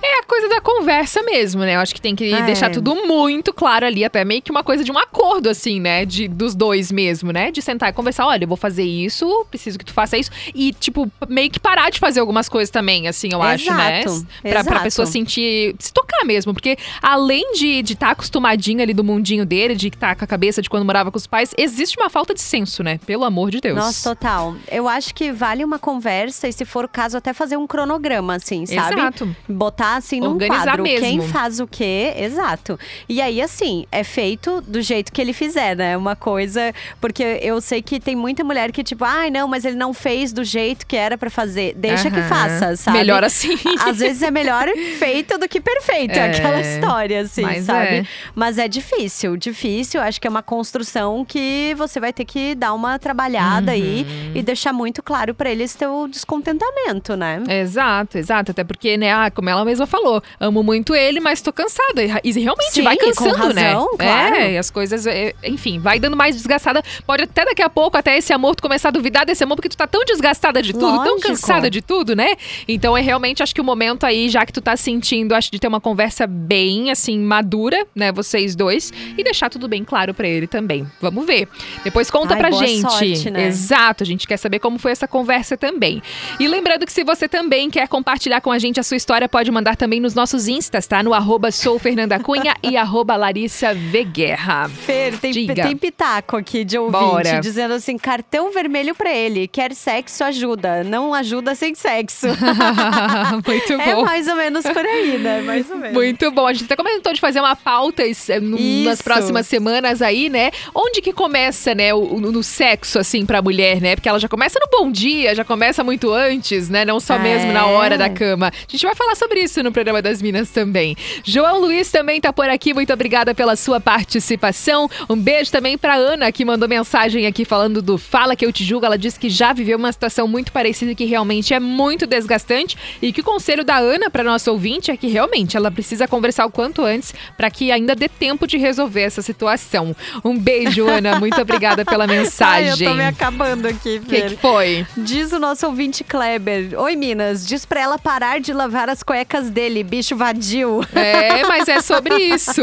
É 0.03 0.19
a 0.19 0.23
coisa 0.23 0.47
da 0.49 0.59
conversa 0.61 1.21
mesmo, 1.23 1.61
né? 1.61 1.75
Eu 1.75 1.79
acho 1.79 1.93
que 1.93 2.01
tem 2.01 2.15
que 2.15 2.33
É. 2.33 2.41
deixar 2.43 2.69
tudo 2.71 2.95
muito 3.07 3.53
claro 3.53 3.85
ali, 3.85 4.03
até 4.03 4.23
meio 4.25 4.41
que 4.41 4.51
uma 4.51 4.63
coisa 4.63 4.83
de 4.83 4.91
um 4.91 4.97
acordo, 4.97 5.49
assim, 5.49 5.79
né? 5.79 6.05
De, 6.05 6.27
dos 6.27 6.55
dois 6.55 6.91
mesmo, 6.91 7.31
né? 7.31 7.51
De 7.51 7.61
sentar 7.61 7.89
e 7.89 7.93
conversar, 7.93 8.25
olha, 8.27 8.43
eu 8.43 8.47
vou 8.47 8.57
fazer 8.57 8.83
isso, 8.83 9.45
preciso 9.49 9.77
que 9.77 9.85
tu 9.85 9.93
faça 9.93 10.17
isso. 10.17 10.31
E, 10.53 10.73
tipo, 10.73 10.90
meio 11.27 11.49
que 11.49 11.60
parar 11.60 11.89
de 11.89 11.99
fazer 11.99 12.19
algumas 12.19 12.47
coisas 12.49 12.69
também, 12.69 13.08
assim, 13.08 13.30
eu 13.32 13.41
acho, 13.41 13.71
né? 13.73 14.01
Exato, 14.01 14.25
Pra, 14.41 14.51
pra 14.51 14.60
exato. 14.62 14.84
pessoa 14.84 15.06
sentir, 15.06 15.75
se 15.80 15.91
tocar 15.93 16.25
mesmo. 16.25 16.54
Porque 16.54 16.77
além 17.01 17.54
de 17.54 17.80
estar 17.93 18.12
acostumadinha 18.12 18.84
ali 18.84 18.93
do 18.93 19.04
mundinho 19.04 19.45
dele, 19.45 19.75
de 19.75 19.88
estar 19.88 20.15
com 20.15 20.23
a 20.23 20.27
cabeça 20.27 20.62
de 20.62 20.69
quando 20.69 20.86
morava 20.86 21.12
com 21.12 21.17
os 21.17 21.27
pais, 21.27 21.54
existe 21.58 21.99
uma 21.99 22.10
falta 22.10 22.34
de 22.34 22.41
senso, 22.41 22.84
né? 22.84 22.99
Pelo 23.06 23.23
amor 23.23 23.51
de 23.51 23.60
Deus. 23.62 23.75
Nossa, 23.77 24.10
total. 24.10 24.56
Eu 24.69 24.88
acho 24.88 25.13
que 25.13 25.32
vale 25.32 25.63
uma 25.63 25.80
conversa 25.80 26.47
e, 26.47 26.54
se 26.54 26.65
for 26.65 26.86
o 26.86 26.89
caso, 26.89 27.17
até 27.17 27.34
fazer 27.34 27.58
um 27.58 27.67
cronograma, 27.67 28.36
assim, 28.36 28.65
sabe? 28.65 28.95
Exato. 28.99 29.36
Botar 29.47 29.95
assim 29.97 30.19
num 30.19 30.32
Organizar 30.32 30.63
quadro. 30.63 30.84
mesmo. 30.84 31.06
Quem 31.06 31.21
faz 31.21 31.60
o 31.60 31.67
quê? 31.67 32.13
Exato. 32.17 32.80
E 33.08 33.21
aí, 33.21 33.41
assim, 33.41 33.86
é 33.91 34.04
feito 34.04 34.62
do 34.62 34.82
jeito 34.82 35.12
que 35.12 35.21
ele 35.21 35.34
fizer, 35.34 35.75
né? 35.75 35.95
Uma 35.97 36.15
coisa. 36.15 36.73
Porque 36.99 37.23
eu 37.41 37.60
sei 37.62 37.82
que 37.82 37.99
tem 37.99 38.15
muita 38.15 38.43
mulher 38.43 38.71
que, 38.71 38.84
tipo, 38.84 39.04
ai, 39.04 39.30
não, 39.30 39.47
mas 39.47 39.65
ele 39.65 39.75
não 39.75 39.93
fez 39.93 40.32
do 40.32 40.43
jeito 40.43 40.80
que 40.85 40.95
era 40.95 41.17
pra 41.17 41.29
fazer. 41.29 41.73
Deixa 41.75 42.09
que 42.11 42.19
Aham. 42.19 42.27
faça, 42.29 42.75
sabe? 42.75 42.97
Melhor 42.97 43.23
assim. 43.23 43.55
Às 43.85 43.99
vezes 43.99 44.21
é 44.21 44.31
melhor 44.31 44.67
feito 44.97 45.37
do 45.37 45.47
que 45.47 45.59
perfeito, 45.61 46.17
É, 46.17 46.29
aquela 46.31 46.59
história, 46.61 47.21
assim, 47.21 47.41
mas 47.43 47.65
sabe? 47.65 47.87
é. 47.97 48.05
Mas 48.35 48.57
é 48.57 48.67
difícil, 48.67 49.35
difícil. 49.37 50.01
Acho 50.01 50.19
que 50.19 50.27
é 50.27 50.29
uma 50.29 50.43
construção 50.43 51.23
que 51.25 51.73
você 51.77 51.99
vai 51.99 52.11
ter 52.13 52.25
que 52.25 52.55
dar 52.55 52.73
uma 52.73 52.97
trabalhada 52.99 53.71
aí 53.71 54.05
Uhum. 54.07 54.31
e 54.35 54.41
deixar 54.41 54.73
muito 54.73 55.01
claro 55.03 55.33
pra 55.33 55.49
eles 55.49 55.73
teu 55.75 56.07
descontentamento, 56.07 57.15
né? 57.15 57.41
Exato, 57.61 58.17
exato. 58.17 58.51
Até 58.51 58.63
porque, 58.63 58.97
né, 58.97 59.11
ah, 59.13 59.29
como 59.31 59.49
ela 59.49 59.63
mesma 59.63 59.85
falou, 59.85 60.21
amo 60.39 60.63
muito 60.63 60.95
ele, 60.95 61.19
mas 61.19 61.41
tô 61.41 61.51
cansada. 61.53 62.01
E 62.23 62.31
realmente 62.31 62.71
Sim, 62.71 62.83
vai 62.83 62.97
cansando, 62.97 63.53
né? 63.53 63.73
razão, 63.73 63.89
claro. 63.97 64.35
É, 64.35 64.53
e 64.53 64.57
as 64.57 64.69
coisas, 64.69 65.05
é, 65.05 65.33
enfim, 65.43 65.79
vai 65.79 65.99
dando 65.99 66.15
mais 66.17 66.35
desgastada. 66.35 66.81
Pode 67.05 67.23
até 67.23 67.45
daqui 67.45 67.61
a 67.61 67.69
pouco, 67.69 67.97
até 67.97 68.17
esse 68.17 68.33
amor, 68.33 68.55
tu 68.55 68.61
começar 68.63 68.89
a 68.89 68.91
duvidar 68.91 69.25
desse 69.25 69.43
amor, 69.43 69.55
porque 69.55 69.69
tu 69.69 69.77
tá 69.77 69.87
tão 69.87 70.03
desgastada 70.05 70.61
de 70.61 70.70
tudo, 70.73 71.03
tão 71.03 71.13
Lógico. 71.13 71.21
cansada 71.21 71.69
de 71.69 71.81
tudo, 71.81 72.15
né? 72.15 72.36
Então 72.67 72.97
é 72.97 73.01
realmente, 73.01 73.41
acho 73.43 73.53
que 73.53 73.62
o 73.62 73.63
momento 73.63 74.05
aí, 74.05 74.29
já 74.29 74.45
que 74.45 74.53
tu 74.53 74.62
tá 74.62 74.75
sentindo, 74.75 75.34
acho 75.34 75.51
de 75.51 75.60
ter 75.60 75.67
uma 75.67 75.81
conversa 75.81 76.25
bem, 76.27 76.91
assim, 76.91 77.19
madura, 77.19 77.86
né, 77.95 78.12
vocês 78.12 78.55
dois, 78.55 78.91
e 79.17 79.23
deixar 79.23 79.49
tudo 79.49 79.67
bem 79.67 79.84
claro 79.84 80.13
pra 80.13 80.27
ele 80.27 80.47
também. 80.47 80.86
Vamos 81.01 81.25
ver. 81.25 81.47
Depois 81.84 82.10
conta 82.12 82.34
Ai, 82.34 82.39
pra 82.39 82.51
gente. 82.51 82.81
sorte, 82.81 83.29
né? 83.29 83.47
Exato, 83.47 84.03
a 84.03 84.05
gente 84.05 84.27
quer 84.27 84.38
saber 84.38 84.60
como 84.60 84.77
foi 84.79 84.91
essa 84.91 85.07
conversa 85.07 85.57
também. 85.57 86.01
E 86.39 86.47
lembrando 86.47 86.86
que 86.86 86.93
se 86.93 87.03
você 87.03 87.27
também 87.27 87.69
quer 87.69 87.88
compartilhar 87.88 88.41
com 88.41 88.51
a 88.51 88.60
gente 88.60 88.79
a 88.79 88.84
sua 88.84 88.97
história, 88.97 89.27
pode 89.27 89.51
mandar 89.51 89.75
também 89.75 89.99
nos 89.99 90.13
nossos 90.13 90.47
instas, 90.47 90.88
tá? 90.88 91.01
No 91.03 91.13
arroba 91.13 91.51
sou 91.51 91.79
Fernanda 91.79 92.19
Cunha 92.19 92.55
e 92.63 92.77
arroba 92.77 93.15
Larissa 93.15 93.73
Veguerra. 93.73 94.69
Fer, 94.69 95.17
tem, 95.19 95.31
Diga. 95.31 95.63
tem 95.63 95.75
pitaco 95.77 96.38
aqui 96.38 96.63
de 96.63 96.77
ouvinte 96.77 96.99
Bora. 97.03 97.39
dizendo 97.39 97.73
assim: 97.73 97.97
cartão 97.97 98.51
vermelho 98.51 98.93
pra 98.95 99.12
ele, 99.13 99.47
quer 99.47 99.73
sexo, 99.73 100.23
ajuda. 100.23 100.61
Ajuda. 100.69 100.84
Não 100.84 101.13
ajuda 101.13 101.56
sem 101.56 101.74
sexo. 101.76 102.28
Muito 103.45 103.74
É 103.74 103.95
bom. 103.95 104.06
mais 104.06 104.28
ou 104.28 104.36
menos 104.36 104.63
por 104.63 104.86
aí, 104.86 105.17
né? 105.17 105.41
Mais 105.41 105.69
ou 105.69 105.78
menos. 105.78 105.93
Muito 105.93 106.32
bom. 106.32 106.47
A 106.47 106.54
gente 106.54 106.65
até 106.65 106.76
comentou 106.76 107.13
de 107.13 107.19
fazer 107.19 107.39
uma 107.39 107.56
pauta 107.56 108.04
eh, 108.04 108.39
nas 108.84 109.02
próximas 109.02 109.47
semanas 109.47 110.02
aí, 110.02 110.30
né? 110.30 110.52
Onde 110.74 111.02
que 111.02 111.13
começa, 111.13 111.74
né, 111.76 111.93
o, 111.93 112.19
no 112.19 112.43
sexo, 112.43 113.00
assim, 113.00 113.26
pra 113.26 113.41
mulher, 113.41 113.82
né? 113.82 113.95
Porque 113.95 114.08
ela 114.10 114.19
já 114.19 114.28
começa 114.28 114.60
no 114.60 114.67
bom 114.80 114.91
dia, 114.91 115.34
já 115.36 115.43
começa 115.43 115.84
muito 115.84 116.12
antes, 116.12 116.69
né? 116.69 116.86
Não 116.86 117.00
só 117.00 117.17
mesmo 117.17 117.52
na 117.52 117.62
É. 117.62 117.63
hora 117.63 117.97
da 117.97 118.10
cama. 118.10 118.47
A 118.47 118.71
gente 118.71 118.86
vai 118.86 118.95
falar 118.95 119.15
sobre 119.15 119.41
isso 119.41 119.62
no 119.63 119.71
programa 119.71 120.02
das 120.02 120.21
Minas 120.21 120.50
também. 120.50 120.95
João 121.24 121.60
Luiz 121.60 121.89
também 121.91 122.19
tá 122.21 122.32
por 122.34 122.50
aqui. 122.50 122.74
Muito 122.74 122.91
obrigada 122.93 123.34
pela 123.34 123.56
sua 123.56 123.80
participação. 123.80 124.89
Um 125.10 125.15
beijo 125.15 125.52
também 125.52 125.78
pra 125.78 125.95
Ana, 125.95 126.32
que 126.32 126.43
mandou 126.45 126.67
mensagem 126.67 127.26
aqui 127.26 127.45
falando 127.45 127.82
do 127.82 127.97
Fala 127.97 128.36
Que 128.36 128.45
Eu 128.45 128.52
Te 128.52 128.63
Julgo. 128.63 128.86
Ela 128.86 128.97
disse 128.97 129.19
que 129.19 129.30
já 129.30 129.54
viveu 129.54 129.78
uma 129.78 129.91
situação 129.91 130.28
muito 130.28 130.50
parecida 130.51 130.93
que 130.93 131.05
realmente 131.05 131.53
é 131.53 131.59
muito 131.59 132.05
desgastante 132.05 132.77
e 133.01 133.11
que 133.11 133.21
o 133.21 133.23
conselho 133.23 133.63
da 133.63 133.77
Ana 133.77 134.09
para 134.09 134.23
nossa 134.23 134.51
ouvinte 134.51 134.91
é 134.91 134.97
que 134.97 135.07
realmente 135.07 135.57
ela 135.57 135.71
precisa 135.71 136.07
conversar 136.07 136.45
o 136.45 136.51
quanto 136.51 136.83
antes 136.83 137.13
para 137.37 137.49
que 137.49 137.71
ainda 137.71 137.95
dê 137.95 138.07
tempo 138.07 138.45
de 138.45 138.57
resolver 138.57 139.01
essa 139.01 139.21
situação. 139.21 139.95
Um 140.23 140.37
beijo, 140.37 140.87
Ana. 140.87 141.17
Muito 141.19 141.39
obrigada 141.39 141.85
pela 141.85 142.03
Ai, 142.03 142.17
mensagem. 142.17 142.87
eu 142.87 142.93
tô 142.93 142.97
me 142.97 143.05
acabando 143.05 143.67
aqui, 143.67 144.01
O 144.03 144.05
que, 144.05 144.21
que 144.21 144.35
foi? 144.37 144.85
Diz 144.97 145.31
o 145.31 145.39
nosso 145.39 145.65
ouvinte 145.65 146.03
Kleber. 146.03 146.79
Oi, 146.79 146.95
Minas. 146.95 147.47
Diz 147.47 147.65
pra 147.65 147.81
ela 147.81 147.97
parar 147.97 148.39
de 148.39 148.53
lavar 148.53 148.89
as 148.89 149.03
cuecas 149.03 149.49
dele, 149.49 149.83
bicho 149.83 150.15
vadio. 150.15 150.81
É, 150.93 151.45
mas 151.47 151.67
é 151.67 151.79
sobre 151.81 152.15
isso. 152.17 152.61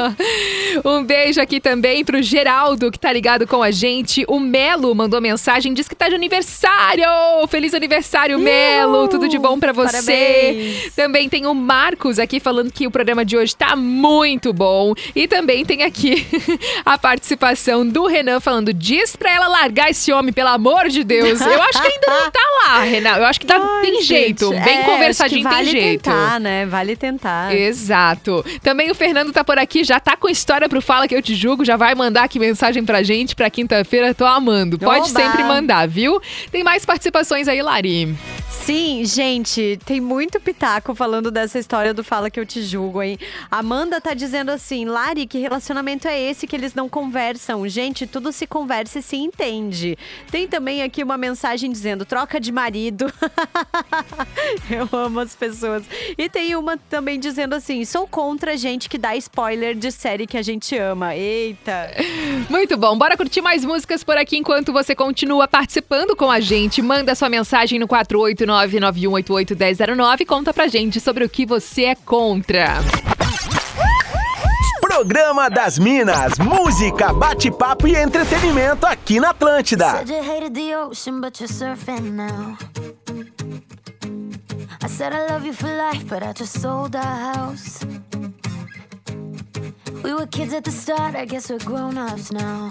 um 0.84 1.04
beijo 1.04 1.40
aqui 1.40 1.60
também 1.60 2.04
pro 2.04 2.22
Geraldo, 2.22 2.90
que 2.90 2.98
tá 2.98 3.12
ligado 3.12 3.46
com 3.46 3.62
a 3.62 3.70
gente. 3.70 4.24
O 4.28 4.38
Melo 4.38 4.94
mandou 4.94 5.20
mensagem, 5.20 5.74
diz 5.74 5.88
que 5.88 5.94
tá 5.94 6.08
de 6.08 6.14
aniversário. 6.14 6.99
Feliz 7.48 7.74
aniversário, 7.74 8.38
Melo. 8.38 9.08
Tudo 9.08 9.28
de 9.28 9.38
bom 9.38 9.58
pra 9.58 9.72
você. 9.72 9.90
Parabéns. 9.92 10.94
Também 10.94 11.28
tem 11.28 11.46
o 11.46 11.54
Marcos 11.54 12.18
aqui 12.18 12.38
falando 12.40 12.70
que 12.72 12.86
o 12.86 12.90
programa 12.90 13.24
de 13.24 13.36
hoje 13.36 13.56
tá 13.56 13.74
muito 13.74 14.52
bom. 14.52 14.94
E 15.14 15.26
também 15.26 15.64
tem 15.64 15.82
aqui 15.82 16.26
a 16.84 16.96
participação 16.96 17.86
do 17.86 18.06
Renan 18.06 18.40
falando: 18.40 18.72
diz 18.72 19.16
pra 19.16 19.30
ela 19.32 19.48
largar 19.48 19.90
esse 19.90 20.12
homem, 20.12 20.32
pelo 20.32 20.48
amor 20.50 20.88
de 20.88 21.02
Deus. 21.04 21.40
Eu 21.40 21.62
acho 21.62 21.80
que 21.82 21.88
ainda 21.88 22.06
não 22.06 22.30
tá 22.30 22.40
lá, 22.64 22.80
Renan. 22.82 23.16
Eu 23.16 23.24
acho 23.26 23.40
que 23.40 23.46
dá, 23.46 23.56
Ai, 23.60 23.82
tem 23.82 23.94
gente, 24.02 24.06
jeito. 24.06 24.50
Bem 24.50 24.80
é, 24.80 24.82
conversadinho 24.84 25.42
vale 25.42 25.70
tem 25.70 25.80
jeito. 25.80 26.02
tentar, 26.04 26.40
né? 26.40 26.66
Vale 26.66 26.96
tentar. 26.96 27.54
Exato. 27.54 28.44
Também 28.62 28.90
o 28.90 28.94
Fernando 28.94 29.32
tá 29.32 29.42
por 29.42 29.58
aqui, 29.58 29.84
já 29.84 29.98
tá 29.98 30.16
com 30.16 30.28
história 30.28 30.68
pro 30.68 30.80
Fala 30.80 31.08
Que 31.08 31.14
Eu 31.14 31.22
Te 31.22 31.34
Julgo, 31.34 31.64
já 31.64 31.76
vai 31.76 31.94
mandar 31.94 32.24
aqui 32.24 32.38
mensagem 32.38 32.84
pra 32.84 33.02
gente 33.02 33.34
pra 33.34 33.50
quinta-feira, 33.50 34.14
tô 34.14 34.24
amando. 34.24 34.78
Pode 34.78 35.10
Oba! 35.10 35.20
sempre 35.20 35.42
mandar, 35.44 35.88
viu? 35.88 36.20
Tem 36.50 36.62
mais 36.62 36.79
participações 36.84 37.48
aí, 37.48 37.62
Lari. 37.62 38.16
Sim, 38.48 39.04
gente, 39.04 39.80
tem 39.84 40.00
muito 40.00 40.38
pitaco 40.38 40.94
falando 40.94 41.30
dessa 41.30 41.58
história 41.58 41.94
do 41.94 42.04
Fala 42.04 42.30
Que 42.30 42.38
Eu 42.38 42.46
Te 42.46 42.62
Julgo, 42.62 43.02
hein? 43.02 43.18
Amanda 43.50 44.00
tá 44.00 44.14
dizendo 44.14 44.50
assim, 44.50 44.84
Lari, 44.84 45.26
que 45.26 45.38
relacionamento 45.38 46.06
é 46.06 46.20
esse 46.20 46.46
que 46.46 46.54
eles 46.54 46.74
não 46.74 46.88
conversam? 46.88 47.66
Gente, 47.66 48.06
tudo 48.06 48.30
se 48.30 48.46
conversa 48.46 48.98
e 48.98 49.02
se 49.02 49.16
entende. 49.16 49.98
Tem 50.30 50.46
também 50.46 50.82
aqui 50.82 51.02
uma 51.02 51.16
mensagem 51.16 51.72
dizendo, 51.72 52.04
troca 52.04 52.38
de 52.38 52.52
marido. 52.52 53.12
Eu 54.70 54.88
amo 54.92 55.20
as 55.20 55.34
pessoas. 55.34 55.82
E 56.16 56.28
tem 56.28 56.54
uma 56.54 56.76
também 56.76 57.18
dizendo 57.18 57.54
assim, 57.54 57.84
sou 57.84 58.06
contra 58.06 58.56
gente 58.56 58.88
que 58.88 58.98
dá 58.98 59.16
spoiler 59.16 59.74
de 59.74 59.90
série 59.90 60.26
que 60.26 60.36
a 60.36 60.42
gente 60.42 60.76
ama. 60.76 61.16
Eita! 61.16 61.90
Muito 62.48 62.76
bom, 62.76 62.96
bora 62.96 63.16
curtir 63.16 63.40
mais 63.40 63.64
músicas 63.64 64.04
por 64.04 64.16
aqui 64.16 64.36
enquanto 64.36 64.72
você 64.72 64.94
continua 64.94 65.48
participando 65.48 66.14
com 66.14 66.30
a 66.30 66.38
gente. 66.38 66.69
Manda 66.78 67.16
sua 67.16 67.28
mensagem 67.28 67.80
no 67.80 67.88
489-9188-1009 67.88 70.20
e 70.20 70.24
conta 70.24 70.54
pra 70.54 70.68
gente 70.68 71.00
sobre 71.00 71.24
o 71.24 71.28
que 71.28 71.44
você 71.44 71.86
é 71.86 71.94
contra. 71.96 72.76
Programa 74.80 75.48
das 75.48 75.78
Minas, 75.78 76.38
música, 76.38 77.12
bate-papo 77.12 77.88
e 77.88 77.96
entretenimento 77.96 78.86
aqui 78.86 79.18
na 79.18 79.30
Atlântida. 79.30 79.90
Said 79.90 80.10
you 80.10 80.22
hated 80.22 80.54
the 80.54 80.76
ocean, 80.76 81.20
but 81.20 81.40
you're 81.40 81.52
surfing 81.52 82.12
now. 82.12 82.56
I 84.82 84.88
said 84.88 85.12
I 85.12 85.26
love 85.32 85.46
you 85.46 85.54
for 85.54 85.68
life, 85.68 86.04
but 86.06 86.22
I 86.22 86.32
just 86.32 86.60
sold 86.60 86.94
our 86.96 87.34
house. 87.34 87.80
We 90.02 90.12
were 90.12 90.26
kids 90.26 90.52
at 90.52 90.64
the 90.64 90.70
start, 90.70 91.14
I 91.14 91.24
guess 91.24 91.50
we're 91.50 91.64
grown 91.64 91.96
ups 91.98 92.30
now. 92.30 92.70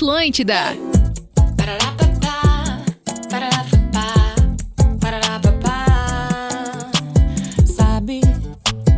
Atlântida. 0.00 0.54
Sabe, 7.66 8.22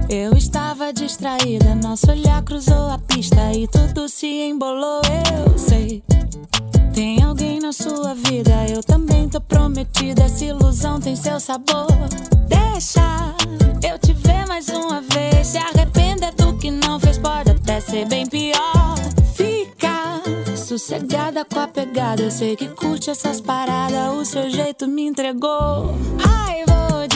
eu 0.09 0.37
estava 0.37 0.93
distraída. 0.93 1.75
Nosso 1.75 2.09
olhar 2.09 2.41
cruzou 2.45 2.89
a 2.89 2.99
pista 2.99 3.53
e 3.53 3.67
tudo 3.67 4.09
se 4.09 4.29
embolou. 4.29 5.03
Eu 5.45 5.59
sei. 5.59 6.05
Tem 6.95 7.21
alguém 7.21 7.59
na 7.59 7.73
sua 7.73 8.15
vida, 8.15 8.65
eu 8.69 8.81
também 8.81 9.29
tô 9.29 9.41
prometida. 9.41 10.23
Essa 10.23 10.45
ilusão 10.45 11.01
tem 11.01 11.17
seu 11.17 11.41
sabor. 11.41 11.89
Sossegada 20.93 21.45
com 21.45 21.59
a 21.59 21.67
pegada. 21.67 22.23
Eu 22.23 22.31
sei 22.31 22.55
que 22.55 22.69
curte 22.69 23.11
essas 23.11 23.41
paradas. 23.41 24.15
O 24.15 24.25
seu 24.25 24.51
jeito 24.51 24.87
me 24.87 25.07
entregou. 25.07 25.95
Ai, 26.23 26.65
vou 26.67 27.09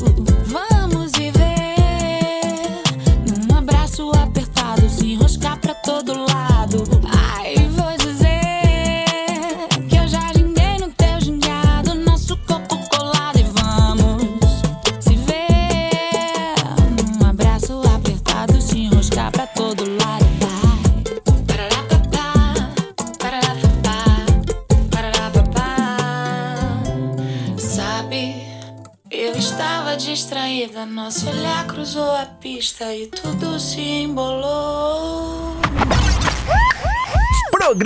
you. 0.00 0.27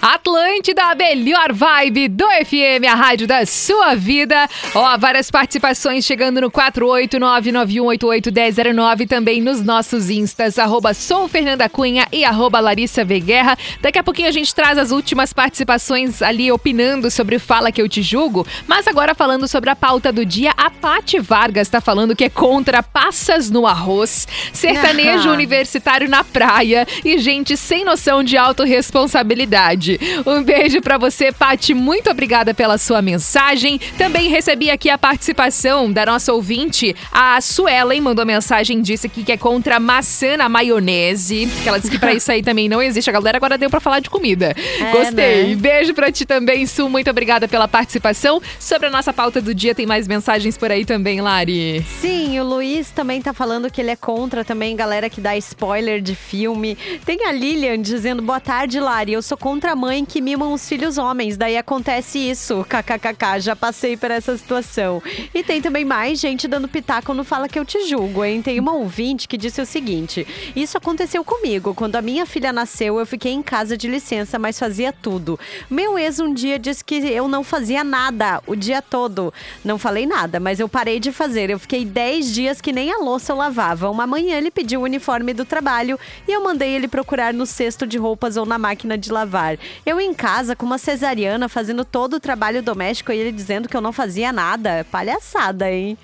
Atlântida, 0.00 0.82
a 0.84 0.94
melhor 0.94 1.52
vibe 1.52 2.08
do 2.08 2.24
FM, 2.24 2.86
a 2.90 2.94
rádio 2.94 3.26
da 3.26 3.44
sua 3.44 3.94
vida. 3.94 4.48
Ó, 4.74 4.96
várias 4.98 5.30
participações 5.30 6.06
chegando 6.06 6.40
no 6.40 6.50
48991881009, 6.50 9.06
também 9.06 9.42
nos 9.42 9.62
nossos 9.62 10.08
instas, 10.08 10.58
arroba 10.58 10.94
sou 10.94 11.28
Fernanda 11.28 11.68
Cunha 11.68 12.06
e 12.10 12.24
arroba 12.24 12.60
Larissa 12.60 13.04
V. 13.04 13.20
Guerra. 13.20 13.58
Daqui 13.80 13.98
a 13.98 14.02
pouquinho 14.02 14.28
a 14.28 14.32
gente 14.32 14.54
traz 14.54 14.78
as 14.78 14.90
últimas 14.90 15.32
participações 15.34 16.22
ali 16.22 16.50
opinando 16.50 17.10
sobre 17.10 17.38
Fala 17.38 17.70
Que 17.70 17.82
Eu 17.82 17.88
Te 17.88 18.00
Julgo, 18.00 18.46
mas 18.66 18.86
agora 18.86 19.14
falando 19.14 19.46
sobre 19.46 19.68
a 19.70 19.76
pauta 19.76 20.10
do 20.10 20.24
dia, 20.24 20.52
a 20.56 20.70
Pati 20.70 21.18
Vargas 21.18 21.68
tá 21.68 21.80
falando 21.80 22.16
que 22.16 22.24
é 22.24 22.30
contra 22.30 22.82
passas 22.82 23.50
no 23.50 23.66
arroz, 23.66 24.26
sertanejo 24.52 25.28
Ah. 25.28 25.32
universitário 25.32 26.08
na 26.08 26.24
praia 26.24 26.86
e 27.04 27.18
gente 27.18 27.54
sem 27.56 27.84
noção 27.84 28.22
de 28.22 28.36
autorresponsabilidade. 28.38 29.89
Um 30.26 30.42
beijo 30.42 30.80
pra 30.80 30.98
você, 30.98 31.32
Pati. 31.32 31.74
Muito 31.74 32.10
obrigada 32.10 32.52
pela 32.54 32.78
sua 32.78 33.00
mensagem. 33.00 33.80
Também 33.96 34.28
recebi 34.28 34.70
aqui 34.70 34.90
a 34.90 34.98
participação 34.98 35.90
da 35.92 36.04
nossa 36.06 36.32
ouvinte, 36.32 36.94
a 37.10 37.40
Suelen, 37.40 38.00
mandou 38.00 38.26
mensagem, 38.26 38.80
disse 38.82 39.06
aqui 39.06 39.22
que 39.24 39.32
é 39.32 39.36
contra 39.36 39.80
maçã 39.80 40.36
na 40.36 40.48
maionese. 40.48 41.48
Que 41.62 41.68
ela 41.68 41.78
disse 41.78 41.90
que 41.90 41.98
pra 41.98 42.12
isso 42.14 42.30
aí 42.30 42.42
também 42.42 42.68
não 42.68 42.82
existe. 42.82 43.08
A 43.08 43.12
galera 43.12 43.36
agora 43.36 43.56
deu 43.58 43.70
pra 43.70 43.80
falar 43.80 44.00
de 44.00 44.10
comida. 44.10 44.54
É, 44.80 44.92
Gostei. 44.92 45.48
né? 45.48 45.56
Beijo 45.56 45.94
pra 45.94 46.10
ti 46.12 46.24
também, 46.24 46.66
Su. 46.66 46.88
Muito 46.88 47.10
obrigada 47.10 47.46
pela 47.48 47.68
participação. 47.68 48.40
Sobre 48.58 48.88
a 48.88 48.90
nossa 48.90 49.12
pauta 49.12 49.40
do 49.40 49.54
dia, 49.54 49.74
tem 49.74 49.86
mais 49.86 50.06
mensagens 50.06 50.56
por 50.56 50.70
aí 50.70 50.84
também, 50.84 51.20
Lari. 51.20 51.84
Sim, 52.00 52.38
o 52.40 52.44
Luiz 52.44 52.90
também 52.90 53.20
tá 53.20 53.32
falando 53.32 53.70
que 53.70 53.80
ele 53.80 53.90
é 53.90 53.96
contra 53.96 54.44
também 54.44 54.74
galera 54.76 55.08
que 55.10 55.20
dá 55.20 55.36
spoiler 55.36 56.00
de 56.00 56.14
filme. 56.14 56.76
Tem 57.04 57.26
a 57.26 57.32
Lilian 57.32 57.80
dizendo: 57.80 58.22
Boa 58.22 58.40
tarde, 58.40 58.80
Lari. 58.80 59.12
Eu 59.12 59.22
sou 59.22 59.36
contra 59.36 59.72
a 59.72 59.76
mãe 59.80 60.04
que 60.04 60.20
mimam 60.20 60.52
os 60.52 60.68
filhos 60.68 60.98
homens. 60.98 61.38
Daí 61.38 61.56
acontece 61.56 62.18
isso. 62.18 62.66
KKKK, 62.68 63.40
já 63.40 63.56
passei 63.56 63.96
por 63.96 64.10
essa 64.10 64.36
situação. 64.36 65.02
E 65.34 65.42
tem 65.42 65.62
também 65.62 65.86
mais 65.86 66.20
gente 66.20 66.46
dando 66.46 66.68
pitaco 66.68 67.14
no 67.14 67.24
Fala 67.24 67.48
Que 67.48 67.58
Eu 67.58 67.64
Te 67.64 67.88
Julgo, 67.88 68.22
hein? 68.22 68.42
Tem 68.42 68.60
uma 68.60 68.74
ouvinte 68.74 69.26
que 69.26 69.38
disse 69.38 69.58
o 69.58 69.64
seguinte: 69.64 70.26
Isso 70.54 70.76
aconteceu 70.76 71.24
comigo. 71.24 71.74
Quando 71.74 71.96
a 71.96 72.02
minha 72.02 72.26
filha 72.26 72.52
nasceu, 72.52 72.98
eu 72.98 73.06
fiquei 73.06 73.32
em 73.32 73.42
casa 73.42 73.74
de 73.74 73.88
licença, 73.88 74.38
mas 74.38 74.58
fazia 74.58 74.92
tudo. 74.92 75.40
Meu 75.70 75.98
ex 75.98 76.20
um 76.20 76.34
dia 76.34 76.58
disse 76.58 76.84
que 76.84 76.96
eu 76.96 77.26
não 77.26 77.42
fazia 77.42 77.82
nada 77.82 78.42
o 78.46 78.54
dia 78.54 78.82
todo. 78.82 79.32
Não 79.64 79.78
falei 79.78 80.04
nada, 80.04 80.38
mas 80.38 80.60
eu 80.60 80.68
parei 80.68 81.00
de 81.00 81.10
fazer. 81.10 81.48
Eu 81.48 81.58
fiquei 81.58 81.86
10 81.86 82.34
dias 82.34 82.60
que 82.60 82.70
nem 82.70 82.92
a 82.92 82.98
louça 82.98 83.32
eu 83.32 83.36
lavava. 83.36 83.88
Uma 83.88 84.06
manhã 84.06 84.36
ele 84.36 84.50
pediu 84.50 84.80
o 84.80 84.84
uniforme 84.84 85.32
do 85.32 85.46
trabalho 85.46 85.98
e 86.28 86.32
eu 86.32 86.44
mandei 86.44 86.70
ele 86.72 86.86
procurar 86.86 87.32
no 87.32 87.46
cesto 87.46 87.86
de 87.86 87.96
roupas 87.96 88.36
ou 88.36 88.44
na 88.44 88.58
máquina 88.58 88.98
de 88.98 89.10
lavar. 89.10 89.56
Eu 89.84 90.00
em 90.00 90.12
casa 90.14 90.54
com 90.56 90.66
uma 90.66 90.78
cesariana 90.78 91.48
fazendo 91.48 91.84
todo 91.84 92.14
o 92.14 92.20
trabalho 92.20 92.62
doméstico 92.62 93.12
e 93.12 93.16
ele 93.16 93.32
dizendo 93.32 93.68
que 93.68 93.76
eu 93.76 93.80
não 93.80 93.92
fazia 93.92 94.32
nada. 94.32 94.86
Palhaçada, 94.90 95.70
hein? 95.70 95.96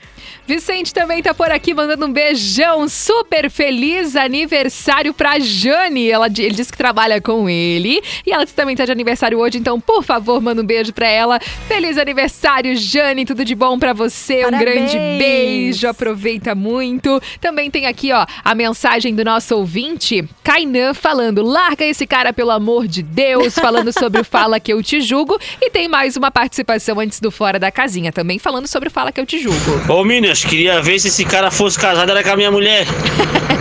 Vicente 0.47 0.93
também 0.93 1.23
tá 1.23 1.35
por 1.35 1.51
aqui 1.51 1.75
mandando 1.75 2.07
um 2.07 2.13
beijão. 2.13 2.89
Super 2.89 3.51
feliz 3.51 4.17
aniversário 4.17 5.13
pra 5.13 5.39
Jane. 5.39 6.11
Ela, 6.11 6.27
ele 6.27 6.51
disse 6.51 6.71
que 6.71 6.79
trabalha 6.79 7.21
com 7.21 7.49
ele. 7.49 8.01
E 8.25 8.33
ela 8.33 8.47
também 8.47 8.77
tá 8.77 8.85
de 8.85 8.93
aniversário 8.93 9.39
hoje, 9.39 9.59
então, 9.59 9.81
por 9.81 10.03
favor, 10.03 10.41
manda 10.41 10.63
um 10.63 10.67
beijo 10.67 10.93
pra 10.93 11.09
ela. 11.09 11.39
Feliz 11.69 11.99
aniversário, 11.99 12.77
Jane. 12.77 13.25
Tudo 13.25 13.45
de 13.45 13.55
bom 13.55 13.79
pra 13.79 13.93
você. 13.93 14.41
Um 14.41 14.51
Parabéns. 14.51 14.93
grande 14.93 14.99
beijo. 15.19 15.89
Aproveita 15.89 16.55
muito. 16.55 17.21
Também 17.41 17.71
tem 17.71 17.87
aqui, 17.87 18.13
ó, 18.13 18.27
a 18.45 18.55
mensagem 18.55 19.15
do 19.15 19.25
nosso 19.25 19.57
ouvinte, 19.57 20.25
Kainan, 20.43 20.95
falando: 20.95 21.43
larga 21.43 21.85
esse 21.85 22.07
cara, 22.07 22.33
pelo 22.33 22.51
amor 22.51 22.87
de 22.87 23.03
Deus, 23.03 23.56
falando 23.57 23.93
sobre 23.93 24.21
o 24.21 24.25
Fala 24.25 24.61
Que 24.61 24.73
Eu 24.73 24.83
Te 24.83 25.01
Julgo. 25.01 25.39
E 25.61 25.71
tem 25.71 25.89
mais 25.89 26.17
uma 26.17 26.31
participação 26.31 27.01
antes 27.01 27.21
do 27.21 27.31
Fora 27.31 27.59
da 27.59 27.71
Casinha, 27.71 28.13
também 28.13 28.39
falando 28.39 28.67
sobre 28.67 28.89
o 28.89 28.93
Fala 28.93 29.13
Que 29.13 29.21
Eu 29.21 29.27
Te 29.27 29.39
Julgo. 29.43 29.93
Ô 29.93 30.05
Minas, 30.05 30.45
queria 30.45 30.81
ver 30.81 30.99
se 30.99 31.09
esse 31.09 31.25
cara 31.25 31.51
fosse 31.51 31.79
casado 31.79 32.11
era 32.11 32.23
com 32.23 32.31
a 32.31 32.37
minha 32.37 32.51
mulher. 32.51 32.87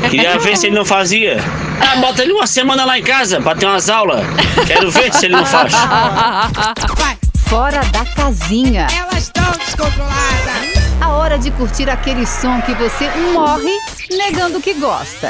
Queria 0.10 0.38
ver 0.40 0.58
se 0.58 0.68
ele 0.68 0.76
não 0.76 0.86
fazia. 0.86 1.38
Ah, 1.82 1.98
bota 1.98 2.22
ele 2.22 2.34
uma 2.34 2.48
semana 2.48 2.86
lá 2.86 2.98
em 2.98 3.04
casa 3.04 3.42
pra 3.42 3.56
ter 3.56 3.66
umas 3.66 3.90
aulas. 3.90 4.26
Quero 4.68 4.92
ver 4.92 5.14
se 5.14 5.26
ele 5.26 5.36
não 5.36 5.46
faz. 5.46 5.74
Fora 7.48 7.84
da 7.86 8.04
casinha. 8.06 8.88
Elas 8.98 9.24
estão 9.24 9.52
descontroladas. 9.52 10.86
A 11.00 11.10
Hora 11.10 11.38
de 11.38 11.52
curtir 11.52 11.90
aquele 11.90 12.26
som 12.26 12.62
que 12.62 12.74
você 12.76 13.10
morre 13.34 13.72
negando 14.10 14.62
que 14.62 14.74
gosta. 14.76 15.30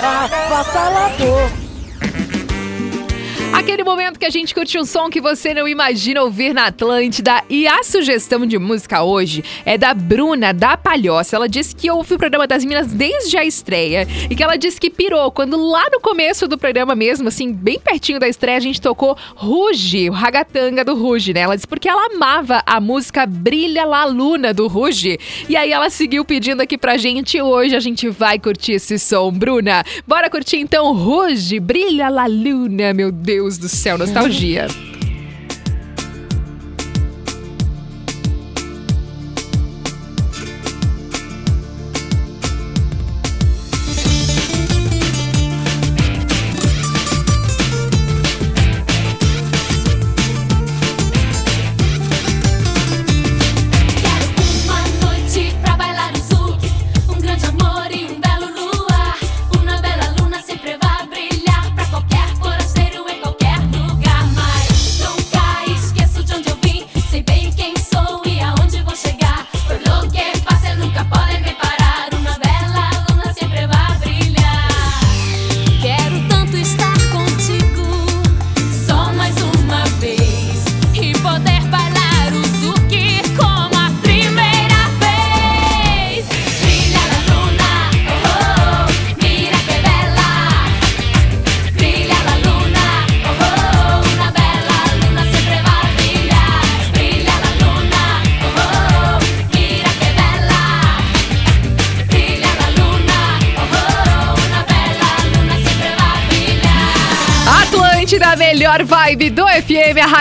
Aquele 3.66 3.84
momento 3.84 4.20
que 4.20 4.26
a 4.26 4.30
gente 4.30 4.54
curte 4.54 4.78
um 4.78 4.86
som 4.86 5.10
que 5.10 5.20
você 5.20 5.52
não 5.52 5.68
imagina 5.68 6.22
ouvir 6.22 6.54
na 6.54 6.68
Atlântida. 6.68 7.44
E 7.50 7.68
a 7.68 7.84
sugestão 7.84 8.46
de 8.46 8.60
música 8.60 9.02
hoje 9.02 9.44
é 9.66 9.76
da 9.76 9.92
Bruna, 9.92 10.54
da 10.54 10.78
Palhoça. 10.78 11.36
Ela 11.36 11.50
disse 11.50 11.76
que 11.76 11.90
ouve 11.90 12.14
o 12.14 12.18
programa 12.20 12.46
das 12.46 12.64
Minas 12.64 12.94
desde 12.94 13.36
a 13.36 13.44
estreia. 13.44 14.08
E 14.30 14.36
que 14.36 14.44
ela 14.44 14.56
disse 14.56 14.80
que 14.80 14.92
pirou 14.92 15.32
quando 15.32 15.58
lá 15.58 15.84
no 15.92 16.00
começo 16.00 16.48
do 16.48 16.60
programa 16.60 16.94
mesmo, 16.94 17.28
assim, 17.28 17.52
bem 17.52 17.80
pertinho 17.80 18.20
da 18.20 18.30
estreia, 18.30 18.58
a 18.58 18.62
gente 18.62 18.80
tocou 18.80 19.18
Ruge, 19.36 20.12
o 20.12 20.14
ragatanga 20.14 20.86
do 20.86 20.94
Ruge, 20.94 21.34
né? 21.34 21.40
Ela 21.40 21.56
disse 21.56 21.68
porque 21.68 21.90
ela 21.90 22.06
amava 22.14 22.62
a 22.68 22.80
música 22.80 23.26
Brilha 23.26 23.84
La 23.84 24.06
Luna 24.06 24.54
do 24.54 24.68
Ruge. 24.68 25.18
E 25.50 25.58
aí 25.58 25.72
ela 25.72 25.90
seguiu 25.90 26.24
pedindo 26.24 26.62
aqui 26.62 26.78
pra 26.78 26.98
gente. 26.98 27.42
Hoje 27.42 27.76
a 27.76 27.80
gente 27.80 28.10
vai 28.10 28.38
curtir 28.38 28.74
esse 28.74 29.00
som, 29.00 29.32
Bruna. 29.32 29.84
Bora 30.06 30.30
curtir 30.30 30.58
então 30.58 30.94
Ruge, 30.94 31.60
Brilha 31.60 32.10
La 32.10 32.28
Luna, 32.28 32.94
meu 32.94 33.12
Deus 33.12 33.55
do 33.58 33.70
céu, 33.70 33.98
nostalgia. 33.98 34.68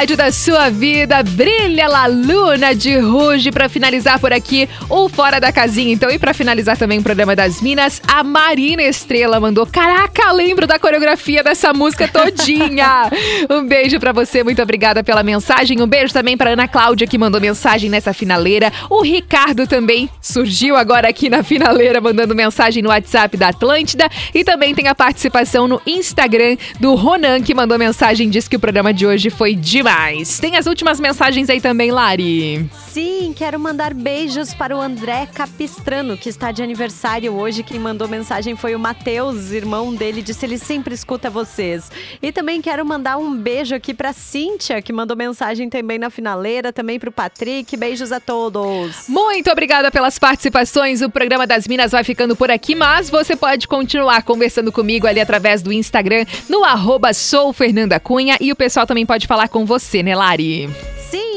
Rádio 0.05 0.17
da 0.19 0.31
sua 0.31 0.69
vida. 0.69 1.23
Brilha 1.23 1.89
La 1.89 2.05
Luna 2.07 2.75
de 2.75 2.95
Ruge 2.99 3.51
pra 3.51 3.71
finalizar 3.71 4.19
por 4.19 4.35
aqui 4.35 4.69
o 4.91 5.09
Fora 5.09 5.41
da 5.41 5.51
Casinha. 5.51 5.95
Então, 5.95 6.11
e 6.11 6.19
pra 6.19 6.35
finalizar 6.35 6.77
também 6.77 6.99
o 6.99 7.03
programa 7.03 7.35
das 7.35 7.63
Minas, 7.63 8.03
a 8.07 8.23
Marina 8.23 8.83
Estrela 8.83 9.41
mandou: 9.41 9.65
Caraca, 9.65 10.31
lembro 10.31 10.67
da 10.67 10.79
coreografia 10.79 11.43
dessa 11.43 11.73
música 11.73 12.07
todinha. 12.07 13.11
um 13.49 13.67
beijo 13.67 13.99
pra 13.99 14.13
você, 14.13 14.45
muito 14.45 14.61
obrigada 14.61 15.03
pela 15.03 15.23
mensagem. 15.23 15.81
Um 15.81 15.87
beijo 15.87 16.13
também 16.13 16.37
pra 16.37 16.51
Ana 16.51 16.69
Cláudia, 16.69 17.07
que 17.07 17.17
mandou 17.17 17.41
mensagem 17.41 17.89
nessa 17.89 18.13
finaleira. 18.13 18.71
O 18.91 19.01
Ricardo 19.01 19.67
também 19.67 20.11
surgiu 20.21 20.77
agora 20.77 21.09
aqui 21.09 21.31
na 21.31 21.43
finaleira, 21.43 21.99
mandando 21.99 22.35
mensagem 22.35 22.83
no 22.83 22.91
WhatsApp 22.91 23.39
da 23.39 23.49
Atlântida. 23.49 24.07
E 24.35 24.45
também 24.45 24.75
tem 24.75 24.87
a 24.87 24.95
participação 24.95 25.67
no 25.67 25.81
Instagram 25.87 26.59
do 26.79 26.95
Ronan, 26.95 27.41
que 27.41 27.55
mandou 27.55 27.79
mensagem, 27.79 28.29
disse 28.29 28.51
que 28.51 28.57
o 28.57 28.61
programa 28.61 28.93
de 28.93 29.07
hoje 29.07 29.31
foi 29.31 29.55
demais. 29.55 29.94
Tem 30.41 30.57
as 30.57 30.67
últimas 30.67 30.99
mensagens 30.99 31.49
aí 31.49 31.61
também, 31.61 31.91
Lari. 31.91 32.69
Sim, 32.89 33.33
quero 33.35 33.59
mandar 33.59 33.95
beijos 33.95 34.53
para 34.53 34.77
o 34.77 34.81
André 34.81 35.27
Capistrano, 35.33 36.17
que 36.17 36.29
está 36.29 36.53
de 36.53 36.63
aniversário 36.63 37.33
hoje. 37.33 37.63
Quem 37.63 37.79
mandou 37.79 38.09
mensagem 38.09 38.57
foi 38.57 38.75
o 38.75 38.79
Matheus, 38.79 39.53
irmão 39.53 39.95
dele, 39.95 40.21
disse 40.21 40.45
ele 40.45 40.59
sempre 40.59 40.95
escuta 40.95 41.31
vocês. 41.31 41.91
E 42.21 42.33
também 42.33 42.61
quero 42.61 42.85
mandar 42.85 43.19
um 43.19 43.35
beijo 43.35 43.75
aqui 43.75 43.95
para 43.95 44.13
Cíntia, 44.13 44.83
que 44.83 44.93
mandou 44.93 45.17
mensagem 45.17 45.71
também 45.71 45.99
na 45.99 46.11
finaleira, 46.11 46.73
também 46.73 46.99
para 46.99 47.09
o 47.09 47.13
Patrick. 47.13 47.77
Beijos 47.77 48.11
a 48.11 48.19
todos. 48.19 49.07
Muito 49.09 49.51
obrigada 49.51 49.91
pelas 49.91 50.19
participações. 50.19 51.03
O 51.03 51.11
programa 51.11 51.47
das 51.47 51.69
Minas 51.69 51.93
vai 51.93 52.03
ficando 52.05 52.35
por 52.35 52.51
aqui, 52.51 52.75
mas 52.75 53.09
você 53.09 53.37
pode 53.37 53.69
continuar 53.69 54.23
conversando 54.23 54.73
comigo 54.73 55.07
ali 55.07 55.21
através 55.21 55.63
do 55.63 55.73
Instagram, 55.73 56.25
no 56.49 56.65
arroba 56.65 57.13
sou 57.13 57.53
Fernanda 57.53 58.01
Cunha. 58.01 58.37
E 58.41 58.51
o 58.51 58.57
pessoal 58.57 58.87
também 58.87 59.07
pode 59.07 59.27
falar 59.27 59.49
com 59.49 59.65
você, 59.65 59.84
né, 60.03 60.15
Lari? 60.15 60.69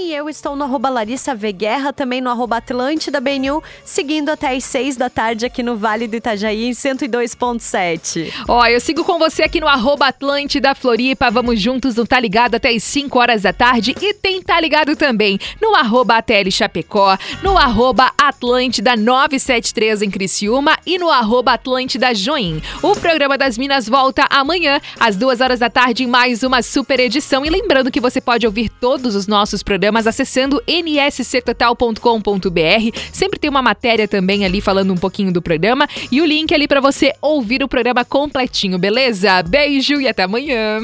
Sim, 0.07 0.13
eu 0.13 0.29
estou 0.29 0.55
no 0.55 0.63
arroba 0.63 0.87
Larissa 0.87 1.35
V 1.35 1.51
Guerra, 1.51 1.91
também 1.91 2.21
no 2.21 2.29
arroba 2.29 2.57
Atlântida 2.57 3.19
BNU, 3.19 3.61
seguindo 3.83 4.29
até 4.29 4.55
às 4.55 4.63
seis 4.63 4.95
da 4.95 5.09
tarde 5.09 5.45
aqui 5.45 5.61
no 5.61 5.75
Vale 5.75 6.07
do 6.07 6.15
Itajaí, 6.15 6.63
em 6.63 6.71
102.7. 6.71 8.31
Ó, 8.47 8.65
eu 8.67 8.79
sigo 8.79 9.03
com 9.03 9.19
você 9.19 9.43
aqui 9.43 9.59
no 9.59 9.67
arroba 9.67 10.07
Atlântida 10.07 10.73
Floripa. 10.73 11.29
Vamos 11.29 11.59
juntos 11.59 11.95
no 11.95 12.07
Tá 12.07 12.21
Ligado 12.21 12.55
até 12.55 12.69
as 12.69 12.83
5 12.83 13.19
horas 13.19 13.41
da 13.41 13.51
tarde. 13.51 13.93
E 14.01 14.13
tem 14.13 14.41
Tá 14.41 14.61
Ligado 14.61 14.95
também 14.95 15.37
no 15.61 15.75
arroba 15.75 16.15
ATL 16.17 16.49
Chapecó, 16.51 17.17
no 17.43 17.57
arroba 17.57 18.09
Atlântida 18.17 18.95
973 18.95 20.03
em 20.03 20.09
Criciúma 20.09 20.77
e 20.85 20.97
no 20.97 21.09
arroba 21.09 21.51
Atlântida 21.51 22.15
Join. 22.15 22.61
O 22.81 22.95
programa 22.95 23.37
das 23.37 23.57
Minas 23.57 23.89
volta 23.89 24.25
amanhã, 24.29 24.79
às 24.97 25.17
duas 25.17 25.41
horas 25.41 25.59
da 25.59 25.69
tarde, 25.69 26.05
em 26.05 26.07
mais 26.07 26.43
uma 26.43 26.61
super 26.61 26.97
edição. 26.97 27.45
E 27.45 27.49
lembrando 27.49 27.91
que 27.91 27.99
você 27.99 28.21
pode 28.21 28.45
ouvir 28.45 28.69
todos 28.69 29.13
os 29.13 29.27
nossos 29.27 29.61
programas 29.61 29.96
acessando 30.05 30.61
nsctotal.com.br. 30.67 32.99
Sempre 33.11 33.39
tem 33.39 33.49
uma 33.49 33.61
matéria 33.61 34.07
também 34.07 34.45
ali 34.45 34.61
falando 34.61 34.93
um 34.93 34.97
pouquinho 34.97 35.31
do 35.31 35.41
programa 35.41 35.87
e 36.11 36.21
o 36.21 36.25
link 36.25 36.53
ali 36.53 36.67
para 36.67 36.81
você 36.81 37.13
ouvir 37.21 37.63
o 37.63 37.67
programa 37.67 38.05
completinho, 38.05 38.77
beleza? 38.77 39.41
Beijo 39.41 39.99
e 39.99 40.07
até 40.07 40.23
amanhã. 40.23 40.81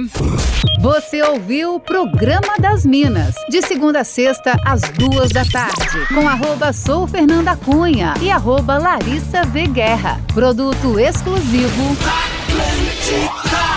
Você 0.80 1.22
ouviu 1.22 1.76
o 1.76 1.80
Programa 1.80 2.58
das 2.60 2.86
Minas, 2.86 3.36
de 3.50 3.62
segunda 3.62 4.02
a 4.02 4.04
sexta, 4.04 4.58
às 4.66 4.82
duas 4.82 5.32
da 5.32 5.46
tarde, 5.46 6.06
com 6.14 6.28
arroba 6.28 6.74
Sou 6.74 7.08
Fernanda 7.08 7.56
Cunha 7.56 8.14
e 8.22 8.30
arroba 8.30 8.78
Larissa 8.78 9.44
V 9.44 9.68
Guerra. 9.68 10.20
Produto 10.34 11.00
exclusivo. 11.00 11.98
Atlântica. 12.02 13.73